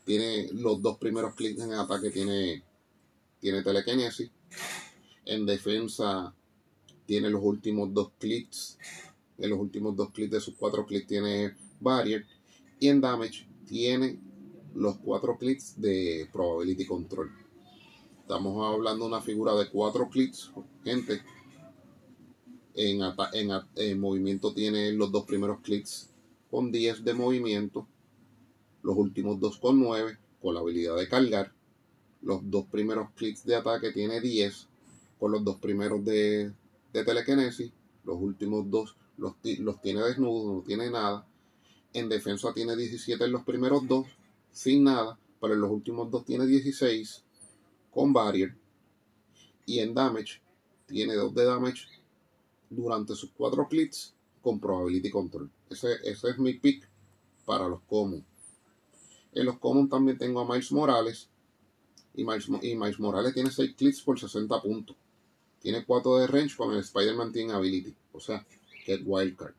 Tiene 0.03 0.49
los 0.53 0.81
dos 0.81 0.97
primeros 0.97 1.35
clics 1.35 1.61
en 1.61 1.73
ataque, 1.73 2.09
tiene, 2.09 2.63
tiene 3.39 3.63
telekinesis. 3.63 4.29
En 5.25 5.45
defensa, 5.45 6.33
tiene 7.05 7.29
los 7.29 7.41
últimos 7.43 7.93
dos 7.93 8.11
clics. 8.19 8.77
En 9.37 9.49
los 9.51 9.59
últimos 9.59 9.95
dos 9.95 10.11
clics 10.11 10.31
de 10.31 10.41
sus 10.41 10.55
cuatro 10.55 10.85
clics 10.85 11.07
tiene 11.07 11.55
barrier. 11.79 12.25
Y 12.79 12.87
en 12.87 13.01
damage, 13.01 13.47
tiene 13.67 14.19
los 14.73 14.97
cuatro 14.97 15.37
clics 15.37 15.79
de 15.79 16.27
probability 16.31 16.85
control. 16.85 17.44
Estamos 18.27 18.73
hablando 18.73 19.05
de 19.05 19.11
una 19.11 19.21
figura 19.21 19.53
de 19.53 19.69
cuatro 19.69 20.09
clics, 20.09 20.51
gente. 20.83 21.21
En, 22.73 22.99
en, 23.75 23.99
movimiento 23.99 24.51
tiene 24.51 24.91
los 24.93 25.11
dos 25.11 25.25
primeros 25.25 25.59
clics 25.61 26.09
con 26.49 26.71
10 26.71 27.03
de 27.03 27.13
movimiento, 27.13 27.85
los 28.81 28.97
últimos 28.97 29.39
dos 29.39 29.59
con 29.59 29.79
9, 29.79 30.17
con 30.41 30.55
la 30.55 30.61
habilidad 30.61 30.97
de 30.97 31.07
cargar. 31.07 31.53
Los 32.23 32.39
dos 32.49 32.65
primeros 32.65 33.11
clics 33.11 33.45
de 33.45 33.57
ataque 33.57 33.91
tiene 33.91 34.19
10, 34.19 34.69
con 35.19 35.31
los 35.31 35.43
dos 35.43 35.57
primeros 35.57 36.03
de, 36.03 36.51
de 36.93 37.03
telequinesis. 37.03 37.71
Los 38.05 38.19
últimos 38.19 38.67
dos 38.71 38.95
los, 39.17 39.35
los 39.59 39.81
tiene 39.81 40.01
desnudos, 40.01 40.55
no 40.55 40.61
tiene 40.63 40.89
nada. 40.89 41.27
En 41.93 42.09
defensa 42.09 42.51
tiene 42.55 42.75
17 42.75 43.23
en 43.23 43.31
los 43.31 43.43
primeros 43.43 43.87
dos 43.87 44.07
sin 44.51 44.85
nada, 44.85 45.19
pero 45.39 45.53
en 45.53 45.61
los 45.61 45.69
últimos 45.69 46.09
dos 46.09 46.25
tiene 46.25 46.47
16 46.47 47.24
con 47.95 48.11
barrier 48.11 48.53
y 49.65 49.79
en 49.79 49.93
damage 49.93 50.41
tiene 50.85 51.15
2 51.15 51.33
de 51.33 51.45
damage 51.45 51.87
durante 52.69 53.15
sus 53.15 53.31
4 53.31 53.69
clics 53.69 54.13
con 54.41 54.59
probability 54.59 55.09
control. 55.09 55.49
Ese, 55.69 55.93
ese 56.03 56.29
es 56.29 56.37
mi 56.37 56.55
pick 56.55 56.87
para 57.45 57.69
los 57.69 57.81
common. 57.87 58.23
En 59.31 59.45
los 59.45 59.57
common 59.59 59.87
también 59.87 60.17
tengo 60.17 60.41
a 60.41 60.45
Miles 60.45 60.73
Morales. 60.73 61.29
Y 62.13 62.25
Miles, 62.25 62.47
y 62.61 62.75
Miles 62.75 62.99
Morales 62.99 63.33
tiene 63.33 63.49
6 63.49 63.73
clics 63.75 64.01
por 64.01 64.19
60 64.19 64.61
puntos. 64.61 64.97
Tiene 65.61 65.85
4 65.85 66.17
de 66.17 66.27
range 66.27 66.57
con 66.57 66.73
el 66.73 66.81
Spider-Man 66.81 67.31
Team 67.31 67.51
Ability. 67.51 67.95
O 68.11 68.19
sea, 68.19 68.45
que 68.85 68.93
es 68.93 69.01
Wildcard. 69.03 69.55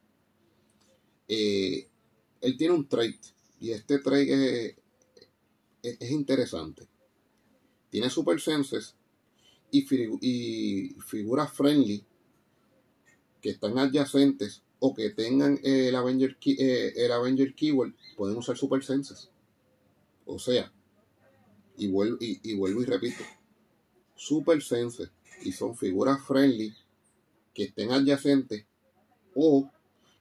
Eh, 1.27 1.89
él 2.43 2.57
tiene 2.57 2.75
un 2.75 2.87
trait. 2.87 3.19
Y 3.61 3.71
este 3.71 3.99
trait 3.99 4.29
es, 4.29 4.77
es, 5.83 6.11
interesante. 6.11 6.87
Tiene 7.97 8.11
super 8.11 8.39
senses 8.43 8.95
y, 9.71 9.81
figuras 11.01 11.51
friendly 11.51 12.05
que 13.41 13.49
están 13.49 13.79
adyacentes 13.79 14.63
o 14.81 14.95
que 14.95 15.09
tengan 15.09 15.59
el 15.63 15.97
Avenger, 15.97 16.37
eh, 16.45 16.93
el 16.95 17.11
Avenger 17.11 17.55
Keyword 17.55 17.95
pueden 18.15 18.37
usar 18.37 18.59
super 18.59 18.85
senses. 18.85 19.31
O 20.27 20.39
sea, 20.39 20.71
y 21.79 21.89
vuelvo 21.89 22.19
y, 22.21 22.55
vuelvo 22.55 22.83
y 22.83 22.85
repito, 22.85 23.25
super 24.15 24.63
senses 24.63 25.11
y 25.43 25.53
son 25.53 25.75
figuras 25.75 26.23
friendly 26.23 26.75
que 27.55 27.63
estén 27.63 27.93
adyacentes 27.93 28.67
o 29.35 29.71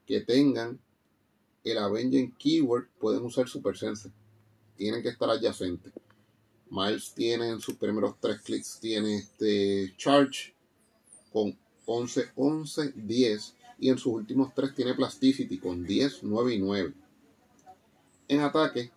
que 0.07 0.21
tengan 0.21 0.79
el 1.65 1.77
Avenger 1.77 2.31
Keyword 2.39 2.88
pueden 3.01 3.25
usar 3.25 3.49
super 3.49 3.75
senses 3.75 4.13
tienen 4.77 5.03
que 5.03 5.09
estar 5.09 5.29
adyacentes. 5.29 5.91
Miles 6.75 7.13
tiene 7.13 7.49
en 7.49 7.61
sus 7.61 7.75
primeros 7.75 8.15
tres 8.19 8.41
clics, 8.41 8.79
tiene 8.81 9.15
este 9.15 9.93
Charge 9.95 10.53
con 11.31 11.57
11, 11.85 12.31
11, 12.35 12.91
10 12.95 13.55
y 13.79 13.89
en 13.89 13.97
sus 13.97 14.13
últimos 14.13 14.53
tres 14.53 14.75
tiene 14.75 14.93
Plasticity 14.93 15.57
con 15.57 15.85
10, 15.85 16.23
9 16.23 16.53
y 16.53 16.59
9. 16.59 16.93
En 18.27 18.39
ataque 18.41 18.91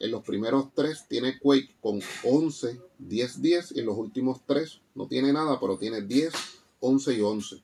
En 0.00 0.12
los 0.12 0.22
primeros 0.22 0.72
tres 0.74 1.06
tiene 1.08 1.38
Quake 1.38 1.74
con 1.80 2.00
11, 2.24 2.80
10, 2.98 3.42
10. 3.42 3.72
Y 3.72 3.80
en 3.80 3.86
los 3.86 3.96
últimos 3.96 4.40
tres 4.46 4.80
no 4.94 5.08
tiene 5.08 5.32
nada, 5.32 5.58
pero 5.60 5.76
tiene 5.76 6.02
10, 6.02 6.32
11 6.80 7.14
y 7.14 7.20
11. 7.20 7.62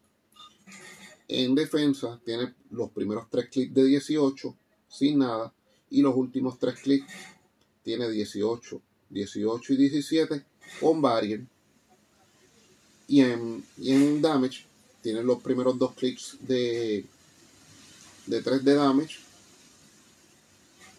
En 1.28 1.54
defensa 1.54 2.20
tiene 2.24 2.54
los 2.70 2.90
primeros 2.90 3.30
tres 3.30 3.48
clics 3.50 3.72
de 3.72 3.85
18 3.85 4.54
sin 4.88 5.18
nada. 5.18 5.52
Y 5.90 6.02
los 6.02 6.16
últimos 6.16 6.59
tres 6.59 6.80
clics 6.80 7.07
tiene 7.85 8.11
18, 8.11 8.81
18 9.11 9.73
y 9.73 9.77
17 9.77 10.44
con 10.81 11.01
barrier. 11.01 11.42
Y 13.07 13.20
en, 13.20 13.64
y 13.79 13.92
en 13.92 14.23
damage 14.23 14.64
tiene 15.03 15.23
los 15.23 15.42
primeros 15.42 15.79
dos 15.79 15.92
clics 15.94 16.38
de, 16.40 17.05
de 18.27 18.42
3 18.42 18.64
de 18.64 18.75
damage 18.75 19.18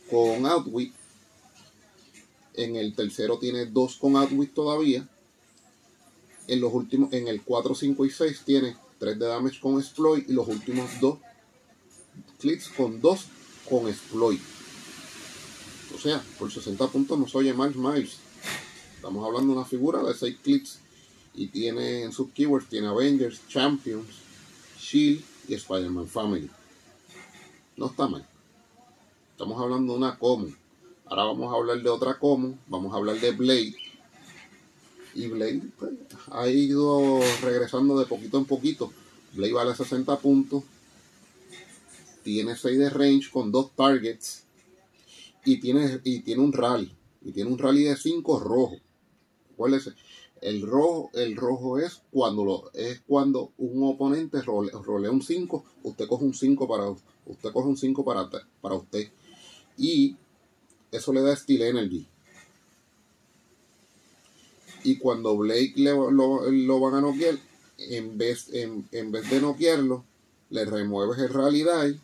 con 0.10 0.46
outwit. 0.46 0.94
En 2.54 2.76
el 2.76 2.96
tercero 2.96 3.38
tiene 3.40 3.66
2 3.66 3.96
con 3.98 4.16
outwit 4.16 4.54
todavía. 4.54 5.10
En 6.48 6.62
los 6.62 6.72
últimos, 6.72 7.12
en 7.12 7.28
el 7.28 7.42
4, 7.42 7.74
5 7.74 8.06
y 8.06 8.10
6 8.12 8.42
tiene 8.46 8.78
3 9.00 9.18
de 9.18 9.26
damage 9.26 9.60
con 9.60 9.80
exploit 9.80 10.30
y 10.30 10.34
los 10.34 10.48
últimos 10.48 10.90
dos 11.02 11.18
clics 12.40 12.70
con 12.70 13.02
2 13.02 13.26
con 13.68 13.88
exploit. 13.88 14.40
Sea, 16.06 16.22
por 16.38 16.52
60 16.52 16.88
puntos 16.90 17.18
no 17.18 17.28
soy 17.28 17.52
Miles 17.52 17.76
Miles. 17.76 18.18
Estamos 18.96 19.26
hablando 19.26 19.54
de 19.54 19.58
una 19.58 19.68
figura 19.68 20.04
de 20.04 20.14
6 20.14 20.38
clics 20.44 20.78
y 21.34 21.48
tiene 21.48 22.04
en 22.04 22.12
sus 22.12 22.30
keywords 22.30 22.70
tiene 22.70 22.86
Avengers, 22.86 23.42
Champions, 23.48 24.06
Shield 24.80 25.24
y 25.48 25.56
Spider-Man 25.56 26.08
Family. 26.08 26.48
No 27.76 27.88
está 27.88 28.08
mal. 28.08 28.24
Estamos 29.32 29.60
hablando 29.60 29.94
de 29.94 29.98
una 29.98 30.16
common. 30.20 30.56
Ahora 31.08 31.24
vamos 31.24 31.52
a 31.52 31.58
hablar 31.58 31.82
de 31.82 31.90
otra 31.90 32.20
common. 32.20 32.60
Vamos 32.68 32.94
a 32.94 32.98
hablar 32.98 33.20
de 33.20 33.32
Blade. 33.32 33.76
Y 35.16 35.26
Blade 35.26 35.64
pues, 35.80 35.92
ha 36.30 36.48
ido 36.48 37.20
regresando 37.42 37.98
de 37.98 38.06
poquito 38.06 38.38
en 38.38 38.46
poquito. 38.46 38.94
Blade 39.34 39.54
vale 39.54 39.76
60 39.76 40.20
puntos. 40.20 40.64
Tiene 42.24 42.56
6 42.56 42.78
de 42.78 42.90
range 42.92 43.32
con 43.32 43.52
2 43.52 43.72
targets. 43.72 44.45
Y 45.46 45.60
tiene, 45.60 46.02
y 46.04 46.22
tiene 46.22 46.42
un 46.42 46.52
rally. 46.52 46.96
Y 47.24 47.32
tiene 47.32 47.52
un 47.52 47.58
rally 47.58 47.84
de 47.84 47.96
5 47.96 48.40
rojo. 48.40 48.76
¿Cuál 49.56 49.76
es? 49.76 49.90
El 50.42 50.62
rojo, 50.62 51.12
el 51.14 51.36
rojo 51.36 51.80
es 51.80 52.02
cuando 52.12 52.44
lo, 52.44 52.72
es 52.74 53.02
cuando 53.08 53.52
un 53.58 53.84
oponente 53.84 54.42
rolea 54.42 55.10
un 55.10 55.22
5, 55.22 55.64
usted 55.84 56.08
coge 56.08 56.26
un 56.26 56.34
5 56.34 56.68
para 56.68 56.90
usted 56.90 57.52
coge 57.52 57.68
un 57.68 57.78
5 57.78 58.04
para, 58.04 58.30
para 58.62 58.76
usted. 58.76 59.10
Y 59.78 60.16
eso 60.92 61.14
le 61.14 61.22
da 61.22 61.36
Steel 61.36 61.62
Energy. 61.62 62.08
Y 64.84 64.98
cuando 64.98 65.36
Blake 65.36 65.74
lo, 65.78 66.12
lo, 66.12 66.80
van 66.80 66.94
a 66.94 67.02
noquear, 67.02 67.40
en 67.78 68.18
vez, 68.18 68.50
en, 68.54 69.12
vez 69.12 69.30
de 69.30 69.42
noquearlo, 69.42 70.06
le 70.52 70.64
remueves 70.64 71.18
el 71.20 71.30
Rally 71.30 71.64
Die 71.64 72.00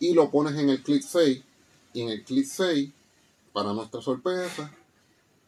y 0.00 0.12
lo 0.12 0.30
pones 0.30 0.58
en 0.58 0.68
el 0.68 0.82
click 0.82 1.02
6. 1.02 1.42
Y 1.92 2.02
en 2.02 2.08
el 2.08 2.24
click 2.24 2.46
6, 2.46 2.90
para 3.52 3.72
nuestra 3.72 4.00
sorpresa, 4.00 4.74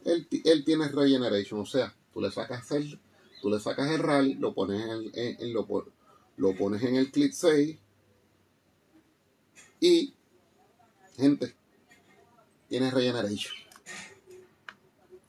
él, 0.05 0.27
tiene 0.65 0.89
regeneration, 0.89 1.61
o 1.61 1.67
sea, 1.67 1.95
tú 2.13 2.21
le 2.21 2.31
sacas 2.31 2.71
el, 2.73 2.99
tú 3.41 3.51
le 3.51 3.59
sacas 3.59 3.91
el 3.91 4.01
rally, 4.01 4.35
lo 4.35 4.55
pones 4.55 4.83
en, 4.83 5.39
el, 5.41 5.53
lo, 5.53 5.67
lo, 6.37 6.55
pones 6.55 6.83
en 6.83 6.97
el 6.97 7.11
click 7.11 7.33
6 7.33 7.79
y 9.81 10.15
gente 11.17 11.55
tiene 12.69 12.91
regeneration. 12.91 13.55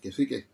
Que 0.01 0.11
sí 0.11 0.27
que 0.27 0.45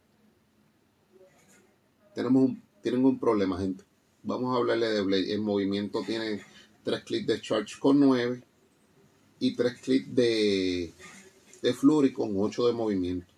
tenemos 2.14 2.44
un, 2.44 2.64
tienen 2.82 3.04
un 3.04 3.20
problema, 3.20 3.60
gente. 3.60 3.84
Vamos 4.24 4.54
a 4.54 4.60
hablarle 4.60 4.88
de 4.88 5.02
Blade. 5.02 5.34
El 5.34 5.42
movimiento 5.42 6.04
tiene 6.06 6.44
3 6.84 7.04
clics 7.04 7.28
de 7.28 7.42
charge 7.42 7.80
con 7.80 8.00
9 8.00 8.44
y 9.42 9.56
3 9.56 9.74
clics 9.82 10.16
de, 10.16 10.94
de 11.64 11.74
flurry 11.74 12.14
con 12.14 12.32
8 12.38 12.68
de 12.68 12.74
movimiento. 12.74 13.34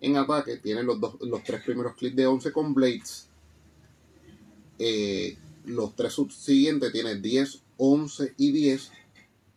En 0.00 0.16
ataque 0.16 0.56
tiene 0.58 0.84
los, 0.84 1.00
dos, 1.00 1.16
los 1.20 1.42
tres 1.42 1.62
primeros 1.64 1.96
clics 1.96 2.14
de 2.14 2.26
11 2.26 2.52
con 2.52 2.72
Blades. 2.72 3.26
Eh, 4.78 5.36
los 5.64 5.96
tres 5.96 6.12
subsiguientes 6.12 6.92
tiene 6.92 7.16
10, 7.16 7.60
11 7.76 8.34
y 8.36 8.52
10 8.52 8.92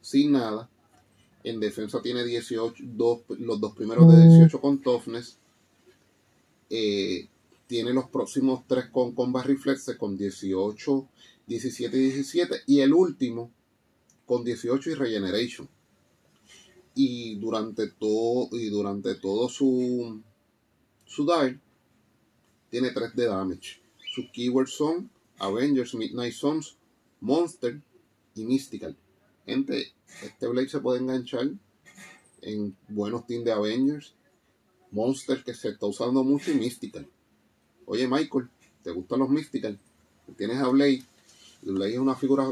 sin 0.01 0.31
nada. 0.31 0.67
En 1.43 1.59
defensa 1.59 2.01
tiene 2.01 2.23
18, 2.23 2.83
los 3.39 3.61
dos 3.61 3.75
primeros 3.75 4.11
de 4.11 4.27
18 4.27 4.59
con 4.59 4.81
Toughness. 4.81 5.37
Eh, 6.71 7.27
tiene 7.67 7.93
los 7.93 8.09
próximos 8.09 8.63
tres 8.67 8.85
con 8.87 9.13
Combat 9.13 9.45
Reflex 9.45 9.95
con 9.99 10.17
18, 10.17 11.07
17 11.45 11.95
y 11.95 11.99
17. 11.99 12.55
Y 12.65 12.79
el 12.79 12.91
último 12.93 13.51
con 14.29 14.43
18 14.43 14.91
y 14.91 14.93
Regeneration. 14.93 15.67
Y 16.93 17.35
durante 17.39 17.87
todo, 17.87 18.47
y 18.51 18.69
durante 18.69 19.15
todo 19.15 19.49
su, 19.49 20.21
su 21.07 21.25
die 21.25 21.59
tiene 22.69 22.91
3 22.91 23.15
de 23.15 23.25
damage. 23.25 23.81
Sus 24.13 24.29
keywords 24.31 24.71
son 24.71 25.09
Avengers, 25.39 25.95
Midnight 25.95 26.35
Suns, 26.35 26.77
Monster 27.21 27.81
y 28.35 28.45
Mystical. 28.45 28.95
Gente, 29.47 29.93
este 30.21 30.47
Blade 30.47 30.69
se 30.69 30.79
puede 30.79 30.99
enganchar 30.99 31.49
en 32.43 32.77
buenos 32.87 33.25
teams 33.25 33.45
de 33.45 33.51
Avengers, 33.51 34.13
Monster 34.91 35.43
que 35.43 35.55
se 35.55 35.69
está 35.69 35.87
usando 35.87 36.23
mucho 36.23 36.51
y 36.51 36.53
Mystical. 36.53 37.07
Oye 37.87 38.07
Michael, 38.07 38.47
¿te 38.83 38.91
gustan 38.91 39.21
los 39.21 39.29
Mystical? 39.29 39.79
Tienes 40.37 40.57
a 40.57 40.67
Blade. 40.67 41.03
Blade 41.61 41.93
es 41.93 41.99
una 41.99 42.15
figura, 42.15 42.45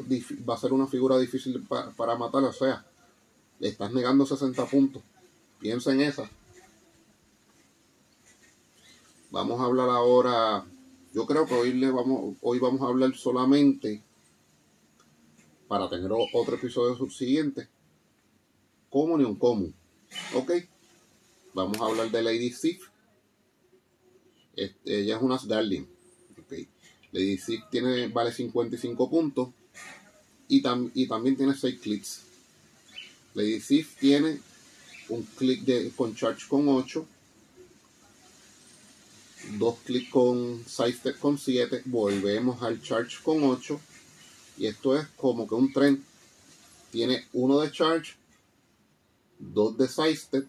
va 0.47 0.55
a 0.55 0.57
ser 0.57 0.73
una 0.73 0.87
figura 0.87 1.17
difícil 1.17 1.65
para, 1.67 2.15
matar, 2.17 2.43
o 2.43 2.53
sea, 2.53 2.85
le 3.59 3.69
estás 3.69 3.93
negando 3.93 4.25
60 4.25 4.65
puntos. 4.65 5.01
Piensa 5.59 5.91
en 5.91 6.01
esa. 6.01 6.29
Vamos 9.31 9.59
a 9.59 9.65
hablar 9.65 9.89
ahora, 9.89 10.65
yo 11.13 11.25
creo 11.25 11.45
que 11.45 11.53
hoy, 11.53 11.73
le 11.73 11.89
vamos, 11.91 12.35
hoy 12.41 12.59
vamos 12.59 12.81
a 12.81 12.87
hablar 12.87 13.15
solamente 13.15 14.03
para 15.67 15.89
tener 15.89 16.11
otro 16.11 16.55
episodio 16.55 16.95
subsiguiente. 16.95 17.67
Común 18.89 19.21
y 19.21 19.23
un 19.25 19.35
común. 19.35 19.73
Ok. 20.33 20.51
Vamos 21.53 21.79
a 21.81 21.85
hablar 21.85 22.09
de 22.09 22.21
Lady 22.21 22.51
Sif. 22.51 22.89
Este, 24.55 25.01
ella 25.01 25.17
es 25.17 25.21
una 25.21 25.35
Asgardian. 25.35 25.87
Lady 27.11 27.37
Sif 27.37 27.63
tiene, 27.69 28.07
vale 28.07 28.31
55 28.31 29.09
puntos. 29.09 29.49
Y, 30.49 30.61
también 30.61 31.35
tiene 31.35 31.53
6 31.55 31.79
clics. 31.79 32.21
Lady 33.33 33.59
Sif 33.59 33.97
tiene 33.99 34.39
un 35.09 35.23
clic 35.23 35.95
con 35.95 36.15
charge 36.15 36.47
con 36.47 36.67
8 36.67 37.07
dos 39.53 39.77
clics 39.85 40.09
con 40.09 40.63
sidestep 40.65 41.19
con 41.19 41.37
7, 41.37 41.83
volvemos 41.85 42.61
al 42.61 42.81
charge 42.81 43.17
con 43.23 43.43
8 43.43 43.79
y 44.57 44.67
esto 44.67 44.97
es 44.97 45.07
como 45.15 45.47
que 45.47 45.55
un 45.55 45.71
tren 45.71 46.03
tiene 46.91 47.25
uno 47.33 47.59
de 47.59 47.71
charge, 47.71 48.15
dos 49.39 49.77
de 49.77 49.87
sidestep, 49.87 50.47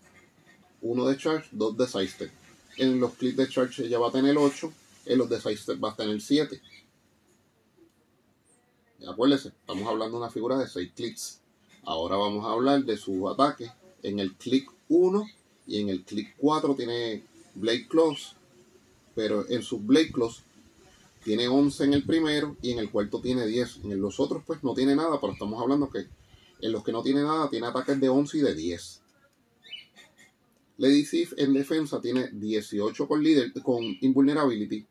uno 0.80 1.06
de 1.06 1.16
charge, 1.16 1.48
dos 1.52 1.76
de 1.76 1.86
sidestep. 1.86 2.30
En 2.76 3.00
los 3.00 3.14
clics 3.14 3.36
de 3.36 3.48
charge 3.48 3.88
ya 3.88 3.98
va 3.98 4.08
a 4.08 4.12
tener 4.12 4.36
8, 4.36 4.72
en 5.08 5.18
los 5.18 5.28
de 5.28 5.40
sidestep 5.40 5.82
va 5.82 5.90
a 5.90 5.96
tener 5.96 6.20
7. 6.20 6.60
Acuérdense, 9.08 9.48
estamos 9.48 9.86
hablando 9.88 10.18
de 10.18 10.22
una 10.22 10.30
figura 10.30 10.58
de 10.58 10.68
6 10.68 10.92
clics. 10.94 11.40
Ahora 11.84 12.16
vamos 12.16 12.44
a 12.44 12.52
hablar 12.52 12.84
de 12.84 12.96
sus 12.96 13.30
ataques. 13.30 13.70
En 14.02 14.18
el 14.18 14.34
clic 14.34 14.70
1 14.88 15.26
y 15.66 15.80
en 15.80 15.88
el 15.88 16.04
clic 16.04 16.34
4 16.38 16.74
tiene 16.74 17.24
Blade 17.54 17.88
Close 17.88 18.38
pero 19.18 19.44
en 19.48 19.64
sus 19.64 19.84
Blade 19.84 20.12
Claws 20.12 20.44
tiene 21.24 21.48
11 21.48 21.84
en 21.86 21.94
el 21.94 22.04
primero 22.04 22.56
y 22.62 22.70
en 22.70 22.78
el 22.78 22.88
cuarto 22.88 23.20
tiene 23.20 23.48
10. 23.48 23.80
En 23.82 24.00
los 24.00 24.20
otros 24.20 24.44
pues 24.46 24.62
no 24.62 24.74
tiene 24.74 24.94
nada, 24.94 25.20
pero 25.20 25.32
estamos 25.32 25.60
hablando 25.60 25.90
que 25.90 26.06
en 26.60 26.70
los 26.70 26.84
que 26.84 26.92
no 26.92 27.02
tiene 27.02 27.22
nada 27.22 27.50
tiene 27.50 27.66
ataques 27.66 27.98
de 28.00 28.08
11 28.08 28.38
y 28.38 28.40
de 28.42 28.54
10. 28.54 29.00
Lady 30.76 31.04
Sif 31.04 31.32
en 31.36 31.52
defensa 31.52 32.00
tiene 32.00 32.28
18 32.30 33.08
con, 33.08 33.20
líder, 33.20 33.52
con 33.60 33.82
Invulnerability, 34.00 34.86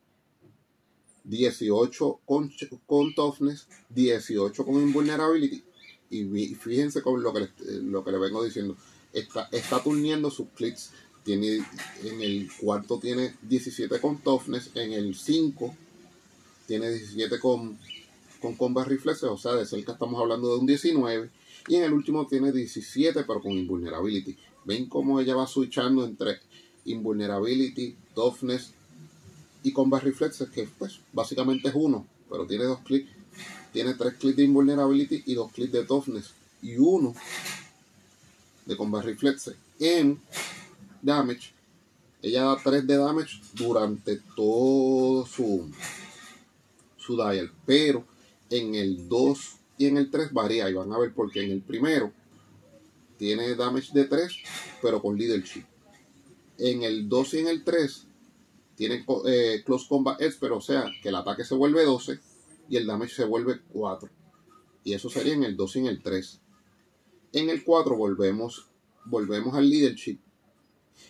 18 1.27 2.21
con, 2.25 2.51
con 2.85 3.13
Toughness, 3.13 3.67
18 3.89 4.65
con 4.65 4.75
Invulnerability. 4.75 5.63
Y 6.09 6.55
fíjense 6.55 7.01
con 7.01 7.21
lo 7.21 7.33
que, 7.33 7.49
lo 7.83 8.03
que 8.03 8.11
le 8.11 8.17
vengo 8.17 8.43
diciendo. 8.43 8.75
Está, 9.13 9.49
está 9.51 9.81
turniendo 9.83 10.31
sus 10.31 10.47
clips 10.55 10.91
tiene, 11.27 11.57
en 12.05 12.21
el 12.21 12.49
cuarto 12.57 12.99
tiene 12.99 13.35
17 13.41 13.99
con 13.99 14.19
toughness, 14.19 14.71
en 14.75 14.93
el 14.93 15.13
5 15.13 15.75
tiene 16.65 16.89
17 16.89 17.37
con, 17.39 17.77
con 18.39 18.55
combat 18.55 18.87
reflexes, 18.87 19.25
o 19.25 19.37
sea, 19.37 19.55
de 19.55 19.65
cerca 19.65 19.91
estamos 19.91 20.21
hablando 20.21 20.53
de 20.53 20.59
un 20.59 20.65
19, 20.65 21.29
y 21.67 21.75
en 21.75 21.83
el 21.83 21.91
último 21.91 22.27
tiene 22.27 22.53
17 22.53 23.25
pero 23.25 23.41
con 23.41 23.51
invulnerability. 23.51 24.37
ven 24.63 24.87
cómo 24.87 25.19
ella 25.19 25.35
va 25.35 25.47
switchando 25.47 26.05
entre 26.05 26.39
invulnerability, 26.85 27.97
toughness 28.15 28.71
y 29.63 29.73
combat 29.73 30.03
reflexes, 30.03 30.49
que 30.49 30.67
pues 30.77 30.99
básicamente 31.13 31.69
es 31.69 31.75
uno, 31.75 32.05
pero 32.29 32.45
tiene 32.45 32.65
dos 32.65 32.79
clics. 32.79 33.11
Tiene 33.73 33.93
tres 33.93 34.15
clics 34.15 34.37
de 34.37 34.43
invulnerability 34.43 35.23
y 35.25 35.33
dos 35.35 35.51
clics 35.51 35.71
de 35.71 35.85
toughness. 35.85 36.31
Y 36.61 36.77
uno 36.77 37.13
de 38.65 38.75
combat 38.75 39.03
reflexes. 39.03 39.55
En 39.79 40.19
damage, 41.01 41.51
ella 42.21 42.43
da 42.43 42.57
3 42.61 42.87
de 42.87 42.97
damage 42.97 43.41
durante 43.53 44.19
todo 44.35 45.25
su, 45.25 45.69
su 46.97 47.15
dial. 47.15 47.51
Pero 47.65 48.05
en 48.49 48.75
el 48.75 49.07
2 49.07 49.55
y 49.77 49.85
en 49.85 49.97
el 49.97 50.09
3 50.09 50.33
varía. 50.33 50.69
Y 50.69 50.73
van 50.73 50.91
a 50.91 50.97
ver 50.97 51.13
por 51.13 51.31
qué. 51.31 51.43
En 51.43 51.51
el 51.51 51.61
primero 51.61 52.11
tiene 53.17 53.55
damage 53.55 53.91
de 53.93 54.05
3, 54.05 54.31
pero 54.81 55.01
con 55.01 55.17
leadership. 55.17 55.63
En 56.57 56.83
el 56.83 57.07
2 57.07 57.33
y 57.35 57.39
en 57.39 57.47
el 57.47 57.63
3 57.63 58.06
tiene 58.77 59.03
eh, 59.25 59.63
close 59.65 59.87
combat 59.89 60.21
pero 60.39 60.57
o 60.57 60.61
sea 60.61 60.85
que 61.01 61.09
el 61.09 61.15
ataque 61.15 61.43
se 61.43 61.55
vuelve 61.55 61.83
12 61.83 62.19
y 62.69 62.77
el 62.77 62.85
damage 62.85 63.15
se 63.15 63.25
vuelve 63.25 63.59
4. 63.73 64.09
Y 64.83 64.93
eso 64.93 65.09
sería 65.09 65.33
en 65.33 65.43
el 65.43 65.57
2 65.57 65.75
y 65.75 65.79
en 65.79 65.85
el 65.87 66.01
3. 66.01 66.41
En 67.33 67.49
el 67.49 67.63
4 67.63 67.97
volvemos, 67.97 68.69
volvemos 69.05 69.55
al 69.55 69.69
leadership. 69.69 70.19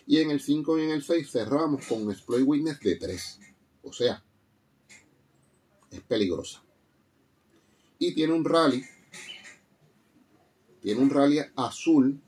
Y 0.06 0.18
en 0.18 0.30
el 0.30 0.40
5 0.40 0.78
y 0.78 0.84
en 0.84 0.90
el 0.90 1.02
6 1.02 1.30
cerramos 1.30 1.86
con 1.86 2.02
un 2.02 2.10
exploit 2.10 2.44
witness 2.46 2.80
de 2.80 2.96
3. 2.96 3.40
O 3.82 3.92
sea, 3.92 4.24
es 5.90 6.00
peligrosa. 6.00 6.62
Y 7.98 8.14
tiene 8.14 8.32
un 8.32 8.44
rally 8.44 8.82
tiene 10.80 11.02
un 11.02 11.10
rally 11.10 11.40
azul 11.56 12.20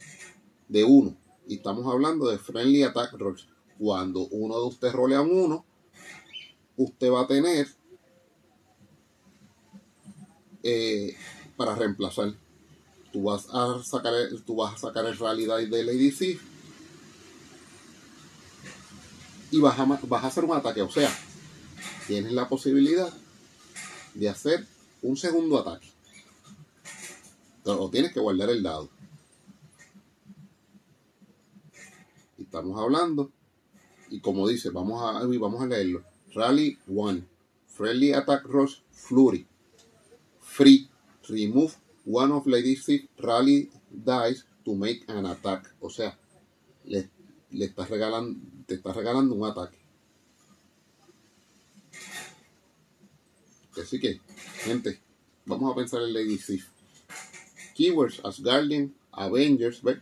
de 0.68 0.85
1. 0.85 1.16
Y 1.46 1.55
estamos 1.55 1.87
hablando 1.87 2.29
de 2.29 2.38
Friendly 2.38 2.83
Attack 2.83 3.12
Rolls. 3.14 3.48
Cuando 3.80 4.26
uno 4.26 4.60
de 4.60 4.66
ustedes 4.66 4.92
rolea 4.92 5.22
un 5.22 5.30
1, 5.30 5.64
usted 6.76 7.10
va 7.10 7.22
a 7.22 7.26
tener 7.26 7.66
eh, 10.62 11.16
para 11.56 11.74
reemplazar. 11.74 12.34
Tú 13.10 13.22
vas 13.22 13.48
a 13.50 13.82
sacar 13.82 14.12
el, 14.12 14.42
tú 14.42 14.56
vas 14.56 14.74
a 14.74 14.76
sacar 14.76 15.06
el 15.06 15.16
rally 15.16 15.46
de 15.46 15.82
Lady 15.82 16.10
C 16.10 16.38
y 19.50 19.60
vas 19.60 19.78
a, 19.78 20.26
hacer 20.26 20.44
un 20.44 20.54
ataque. 20.54 20.82
O 20.82 20.90
sea, 20.90 21.10
tienes 22.06 22.32
la 22.32 22.50
posibilidad 22.50 23.10
de 24.12 24.28
hacer 24.28 24.66
un 25.00 25.16
segundo 25.16 25.58
ataque 25.58 25.90
o 27.64 27.88
tienes 27.88 28.12
que 28.12 28.20
guardar 28.20 28.50
el 28.50 28.62
dado. 28.62 28.90
Estamos 32.38 32.78
hablando, 32.78 33.30
y 34.10 34.20
como 34.20 34.46
dice, 34.48 34.70
vamos 34.70 35.02
a, 35.02 35.24
vamos 35.24 35.62
a 35.62 35.66
leerlo. 35.66 36.04
Rally 36.34 36.76
1. 36.86 37.24
Friendly 37.66 38.12
Attack 38.12 38.44
Rush 38.44 38.80
Flurry. 38.90 39.46
Free. 40.40 40.88
Remove 41.28 41.76
one 42.04 42.32
of 42.32 42.46
Lady 42.46 42.74
Six 42.74 43.06
Rally 43.18 43.70
Dice 43.90 44.44
to 44.64 44.74
make 44.74 45.04
an 45.08 45.26
attack. 45.26 45.72
O 45.80 45.88
sea, 45.88 46.18
le, 46.84 47.08
estás 47.52 47.88
regalando, 47.88 48.38
te 48.66 48.74
estás 48.74 48.96
regalando 48.96 49.34
un 49.34 49.48
ataque. 49.48 49.78
Así 53.80 54.00
que, 54.00 54.20
gente, 54.64 55.00
vamos 55.46 55.72
a 55.72 55.76
pensar 55.76 56.02
en 56.02 56.12
Lady 56.12 56.36
Six. 56.36 56.66
Keywords, 57.74 58.20
Asgardian, 58.24 58.92
Avengers, 59.12 59.82
¿ves? 59.82 59.98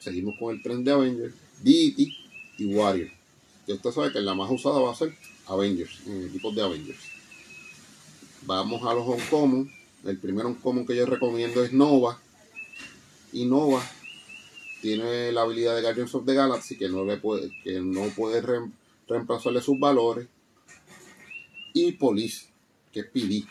Seguimos 0.00 0.34
con 0.38 0.54
el 0.54 0.62
tren 0.62 0.84
de 0.84 0.90
Avengers, 0.90 1.34
Deity 1.62 2.14
y 2.58 2.74
Warrior. 2.74 3.23
Y 3.66 3.72
usted 3.72 3.90
sabe 3.90 4.12
que 4.12 4.20
la 4.20 4.34
más 4.34 4.50
usada 4.50 4.80
va 4.80 4.92
a 4.92 4.94
ser 4.94 5.16
Avengers, 5.46 6.00
en 6.06 6.26
equipos 6.26 6.54
de 6.54 6.62
Avengers. 6.62 7.00
Vamos 8.42 8.82
a 8.86 8.94
los 8.94 9.06
uncommon. 9.06 9.72
El 10.04 10.18
primero 10.18 10.48
uncommon 10.48 10.86
que 10.86 10.96
yo 10.96 11.06
recomiendo 11.06 11.64
es 11.64 11.72
Nova. 11.72 12.20
Y 13.32 13.46
Nova 13.46 13.82
tiene 14.82 15.32
la 15.32 15.42
habilidad 15.42 15.74
de 15.74 15.82
Guardians 15.82 16.14
of 16.14 16.26
the 16.26 16.34
Galaxy 16.34 16.76
que 16.76 16.88
no, 16.88 17.04
le 17.04 17.16
puede, 17.16 17.50
que 17.62 17.80
no 17.80 18.08
puede 18.08 18.42
reemplazarle 19.08 19.62
sus 19.62 19.78
valores. 19.78 20.28
Y 21.72 21.92
Police, 21.92 22.48
que 22.92 23.00
es 23.00 23.06
PD 23.06 23.44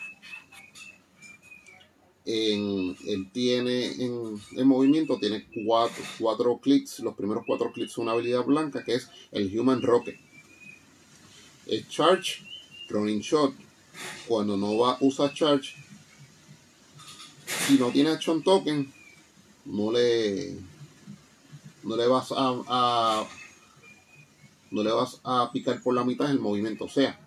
en, 2.24 2.96
él 3.06 3.28
tiene 3.32 3.92
en, 4.02 4.66
movimiento, 4.66 5.18
tiene 5.18 5.46
cuatro, 5.66 6.02
cuatro 6.18 6.58
clics. 6.58 7.00
Los 7.00 7.14
primeros 7.14 7.44
cuatro 7.46 7.70
clics 7.72 7.92
son 7.92 8.04
una 8.04 8.12
habilidad 8.12 8.44
blanca 8.44 8.82
que 8.82 8.94
es 8.94 9.08
el 9.32 9.58
Human 9.58 9.82
Rocket. 9.82 10.18
El 11.66 11.86
Charge, 11.88 12.42
Running 12.88 13.20
Shot. 13.20 13.54
Cuando 14.26 14.56
no 14.56 14.76
va 14.78 14.92
a 14.92 14.98
usar 15.00 15.32
Charge, 15.34 15.74
si 17.46 17.78
no 17.78 17.90
tiene 17.90 18.10
Action 18.10 18.42
Token, 18.42 18.92
no 19.66 19.92
le, 19.92 20.56
no 21.84 21.96
le 21.96 22.06
vas 22.08 22.32
a, 22.32 23.26
no 24.70 24.82
le 24.82 24.90
vas 24.90 25.20
a 25.22 25.50
picar 25.52 25.80
por 25.82 25.94
la 25.94 26.04
mitad 26.04 26.30
el 26.30 26.40
movimiento. 26.40 26.86
O 26.86 26.88
sea, 26.88 27.20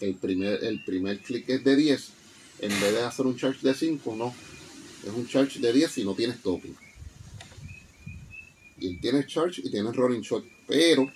el 0.00 0.14
primer, 0.14 0.64
el 0.64 0.82
primer 0.84 1.20
clic 1.20 1.48
es 1.48 1.62
de 1.62 1.76
10 1.76 2.17
en 2.60 2.70
vez 2.80 2.92
de 2.92 3.02
hacer 3.02 3.26
un 3.26 3.36
charge 3.36 3.66
de 3.66 3.74
5, 3.74 4.16
no. 4.16 4.34
Es 5.04 5.12
un 5.12 5.26
charge 5.28 5.60
de 5.60 5.72
10 5.72 5.90
si 5.90 6.04
no 6.04 6.14
tienes 6.14 6.42
token. 6.42 6.76
Y 8.78 8.96
tienes 8.98 9.26
charge 9.26 9.60
y 9.64 9.70
tienes 9.70 9.94
running 9.94 10.22
shot. 10.22 10.44
Pero 10.66 11.10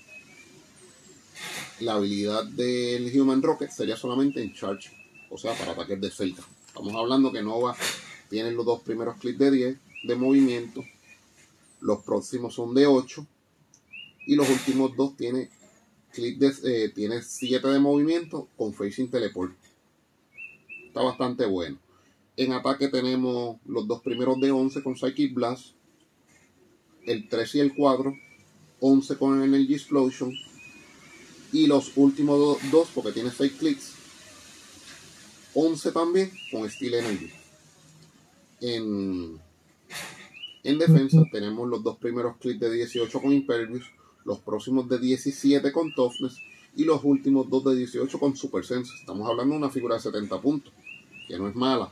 la 1.80 1.94
habilidad 1.94 2.44
del 2.44 3.10
Human 3.18 3.42
Rocket 3.42 3.70
sería 3.70 3.96
solamente 3.96 4.42
en 4.42 4.54
charge. 4.54 4.90
O 5.30 5.38
sea, 5.38 5.54
para 5.54 5.72
ataques 5.72 6.00
de 6.00 6.10
cerca. 6.10 6.42
Estamos 6.66 6.94
hablando 6.94 7.32
que 7.32 7.42
Nova 7.42 7.76
tiene 8.28 8.52
los 8.52 8.64
dos 8.64 8.82
primeros 8.82 9.18
clics 9.18 9.38
de 9.38 9.50
10 9.50 9.78
de 10.04 10.16
movimiento. 10.16 10.84
Los 11.80 12.02
próximos 12.02 12.54
son 12.54 12.74
de 12.74 12.86
8. 12.86 13.26
Y 14.26 14.36
los 14.36 14.48
últimos 14.48 14.96
dos 14.96 15.16
tiene, 15.16 15.50
clic 16.12 16.38
de, 16.38 16.52
eh, 16.64 16.88
tiene 16.90 17.22
7 17.22 17.66
de 17.66 17.80
movimiento 17.80 18.48
con 18.56 18.72
facing 18.72 19.10
teleport 19.10 19.52
está 20.92 21.00
bastante 21.00 21.46
bueno. 21.46 21.78
En 22.36 22.52
ataque 22.52 22.88
tenemos 22.88 23.56
los 23.64 23.88
dos 23.88 24.02
primeros 24.02 24.38
de 24.42 24.50
11 24.50 24.82
con 24.82 24.94
Psychic 24.94 25.32
Blast, 25.32 25.68
el 27.06 27.30
3 27.30 27.54
y 27.54 27.60
el 27.60 27.74
4, 27.74 28.14
11 28.80 29.16
con 29.16 29.42
Energy 29.42 29.72
Explosion 29.72 30.34
y 31.50 31.66
los 31.66 31.92
últimos 31.96 32.60
dos 32.70 32.88
porque 32.94 33.12
tiene 33.12 33.30
6 33.30 33.52
clics, 33.58 33.94
11 35.54 35.92
también 35.92 36.30
con 36.50 36.68
Steel 36.68 36.94
Energy. 36.94 37.30
En, 38.60 39.40
en 40.62 40.78
defensa 40.78 41.22
tenemos 41.32 41.66
los 41.68 41.82
dos 41.82 41.96
primeros 41.96 42.36
clics 42.36 42.60
de 42.60 42.70
18 42.70 43.18
con 43.18 43.32
Impervious, 43.32 43.86
los 44.26 44.40
próximos 44.40 44.86
de 44.90 44.98
17 44.98 45.72
con 45.72 45.94
Toughness 45.94 46.36
y 46.76 46.84
los 46.84 47.02
últimos 47.02 47.48
dos 47.48 47.64
de 47.64 47.76
18 47.76 48.18
con 48.18 48.36
Super 48.36 48.64
Sense. 48.64 48.92
Estamos 49.00 49.26
hablando 49.26 49.54
de 49.54 49.58
una 49.58 49.70
figura 49.70 49.94
de 49.94 50.02
70 50.02 50.40
puntos 50.42 50.72
que 51.26 51.38
no 51.38 51.48
es 51.48 51.54
mala. 51.54 51.90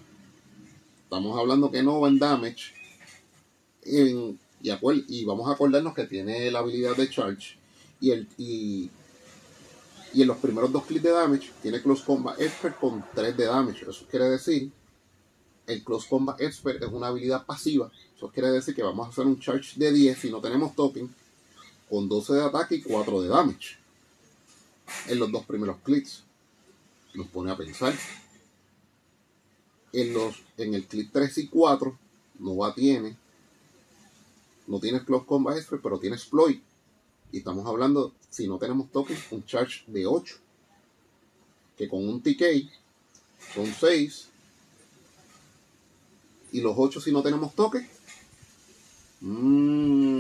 Estamos 1.05 1.39
hablando 1.39 1.71
que 1.71 1.83
no 1.83 2.01
va 2.01 2.09
en 2.09 2.19
damage. 2.19 2.73
y, 3.85 4.39
y, 4.63 5.25
vamos 5.25 5.49
a 5.49 5.53
acordarnos 5.53 5.95
que 5.95 6.05
tiene 6.05 6.51
la 6.51 6.61
habilidad 6.61 6.97
de 6.97 7.11
charge. 7.11 7.57
Y, 8.01 8.11
el, 8.11 8.29
y, 8.39 8.91
en 10.15 10.29
los 10.29 10.37
primeros 10.39 10.71
dos 10.73 10.85
clics 10.85 11.03
de 11.03 11.11
damage 11.11 11.51
tiene 11.63 11.83
Close 11.83 12.05
Combat 12.05 12.41
Expert 12.41 12.79
con 12.79 13.05
3 13.15 13.37
de 13.37 13.45
damage. 13.45 13.87
Eso 13.89 14.07
quiere 14.11 14.27
decir, 14.27 14.71
el 15.67 15.83
Close 15.83 16.09
Combat 16.09 16.41
Expert 16.41 16.83
es 16.83 16.89
una 16.89 17.09
habilidad 17.09 17.45
pasiva. 17.45 17.91
Eso 18.17 18.29
quiere 18.29 18.51
decir 18.51 18.75
que 18.75 18.83
vamos 18.83 19.07
a 19.07 19.11
hacer 19.11 19.27
un 19.27 19.41
charge 19.41 19.79
de 19.79 19.93
10 19.93 20.19
si 20.19 20.31
no 20.31 20.41
tenemos 20.41 20.75
token. 20.75 21.13
Con 21.89 22.09
12 22.09 22.35
de 22.35 22.45
ataque 22.45 22.77
y 22.77 22.83
4 22.83 23.23
de 23.23 23.29
damage. 23.29 23.79
En 25.09 25.19
los 25.19 25.33
dos 25.33 25.45
primeros 25.45 25.79
clics. 25.83 26.23
Nos 27.15 27.27
pone 27.27 27.51
a 27.51 27.57
pensar 27.57 27.93
en, 29.93 30.13
los, 30.13 30.37
en 30.57 30.75
el 30.75 30.87
clip 30.87 31.11
3 31.13 31.39
y 31.39 31.49
4, 31.49 31.99
Nova 32.39 32.75
tiene, 32.75 33.17
no 34.67 34.79
tiene 34.81 35.05
Close 35.05 35.27
Combat 35.27 35.57
Expert, 35.57 35.83
pero 35.83 35.99
tiene 35.99 36.17
Exploit. 36.17 36.63
Y 37.33 37.39
estamos 37.39 37.67
hablando, 37.67 38.13
si 38.29 38.47
no 38.49 38.59
tenemos 38.59 38.91
token, 38.91 39.17
un 39.31 39.45
charge 39.45 39.85
de 39.87 40.07
8. 40.07 40.37
Que 41.77 41.89
con 41.89 42.09
un 42.09 42.21
TK 42.23 42.69
son 43.55 43.67
6. 43.67 44.29
Y 46.53 46.61
los 46.61 46.75
8 46.77 47.01
si 47.01 47.13
no 47.13 47.23
tenemos 47.23 47.55
token. 47.55 47.89
Mmm, 49.21 50.11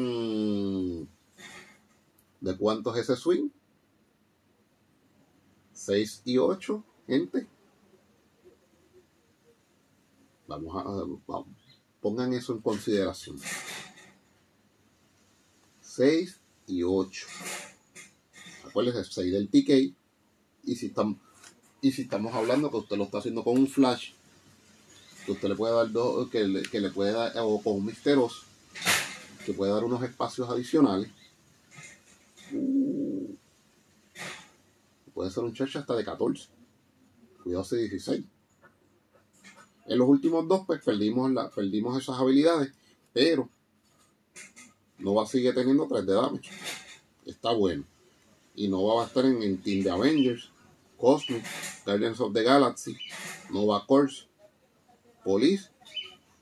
¿De 2.40 2.56
cuánto 2.56 2.94
es 2.94 3.02
ese 3.02 3.16
swing? 3.16 3.48
6 5.74 6.22
y 6.24 6.38
8, 6.38 6.84
gente. 7.06 7.46
Vamos 10.50 10.74
a, 10.74 11.44
pongan 12.00 12.32
eso 12.32 12.52
en 12.52 12.60
consideración. 12.60 13.38
6 15.80 16.40
y 16.66 16.82
8. 16.82 17.26
Acuérdense, 18.66 19.04
6 19.04 19.32
del 19.32 19.48
TK. 19.48 19.94
Y 20.64 20.74
si, 20.74 20.86
estamos, 20.86 21.18
y 21.80 21.92
si 21.92 22.02
estamos 22.02 22.34
hablando 22.34 22.68
que 22.68 22.78
usted 22.78 22.96
lo 22.96 23.04
está 23.04 23.18
haciendo 23.18 23.44
con 23.44 23.58
un 23.58 23.68
flash, 23.68 24.10
que 25.24 25.32
usted 25.32 25.50
le 25.50 25.54
puede 25.54 25.72
dar 25.72 25.92
dos, 25.92 26.28
que 26.30 26.42
le, 26.42 26.62
que 26.62 26.80
le 26.80 26.90
puede 26.90 27.12
dar, 27.12 27.32
o 27.36 27.62
con 27.62 27.76
un 27.76 27.86
misteros, 27.86 28.42
que 29.46 29.52
puede 29.52 29.72
dar 29.72 29.84
unos 29.84 30.02
espacios 30.02 30.50
adicionales. 30.50 31.12
Puede 35.14 35.30
ser 35.30 35.44
un 35.44 35.54
church 35.54 35.76
hasta 35.76 35.94
de 35.94 36.04
14. 36.04 36.48
Cuidado 37.44 37.62
si 37.62 37.76
16. 37.76 38.24
En 39.90 39.98
los 39.98 40.08
últimos 40.08 40.46
dos, 40.46 40.62
pues 40.68 40.80
perdimos, 40.84 41.32
la, 41.32 41.50
perdimos 41.50 42.00
esas 42.00 42.16
habilidades, 42.16 42.72
pero 43.12 43.48
no 44.98 45.14
va 45.14 45.24
a 45.24 45.26
seguir 45.26 45.52
teniendo 45.52 45.88
3 45.88 46.06
de 46.06 46.12
damage. 46.12 46.50
Está 47.26 47.50
bueno. 47.50 47.82
Y 48.54 48.68
no 48.68 48.84
va 48.84 49.02
a 49.02 49.06
estar 49.08 49.24
en, 49.24 49.42
en 49.42 49.60
Team 49.60 49.82
de 49.82 49.90
Avengers, 49.90 50.48
Cosmic, 50.96 51.44
Guardians 51.84 52.20
of 52.20 52.32
the 52.32 52.44
Galaxy, 52.44 52.96
Nova 53.50 53.84
Corps, 53.84 54.28
Police 55.24 55.70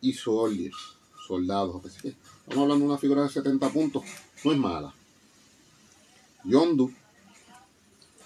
y 0.02 0.12
Soldiers, 0.12 0.98
soldados. 1.26 1.82
estamos 2.04 2.18
hablando 2.52 2.84
de 2.84 2.90
una 2.90 2.98
figura 2.98 3.22
de 3.22 3.30
70 3.30 3.70
puntos, 3.70 4.02
no 4.44 4.52
es 4.52 4.58
mala. 4.58 4.94
Yondu 6.44 6.92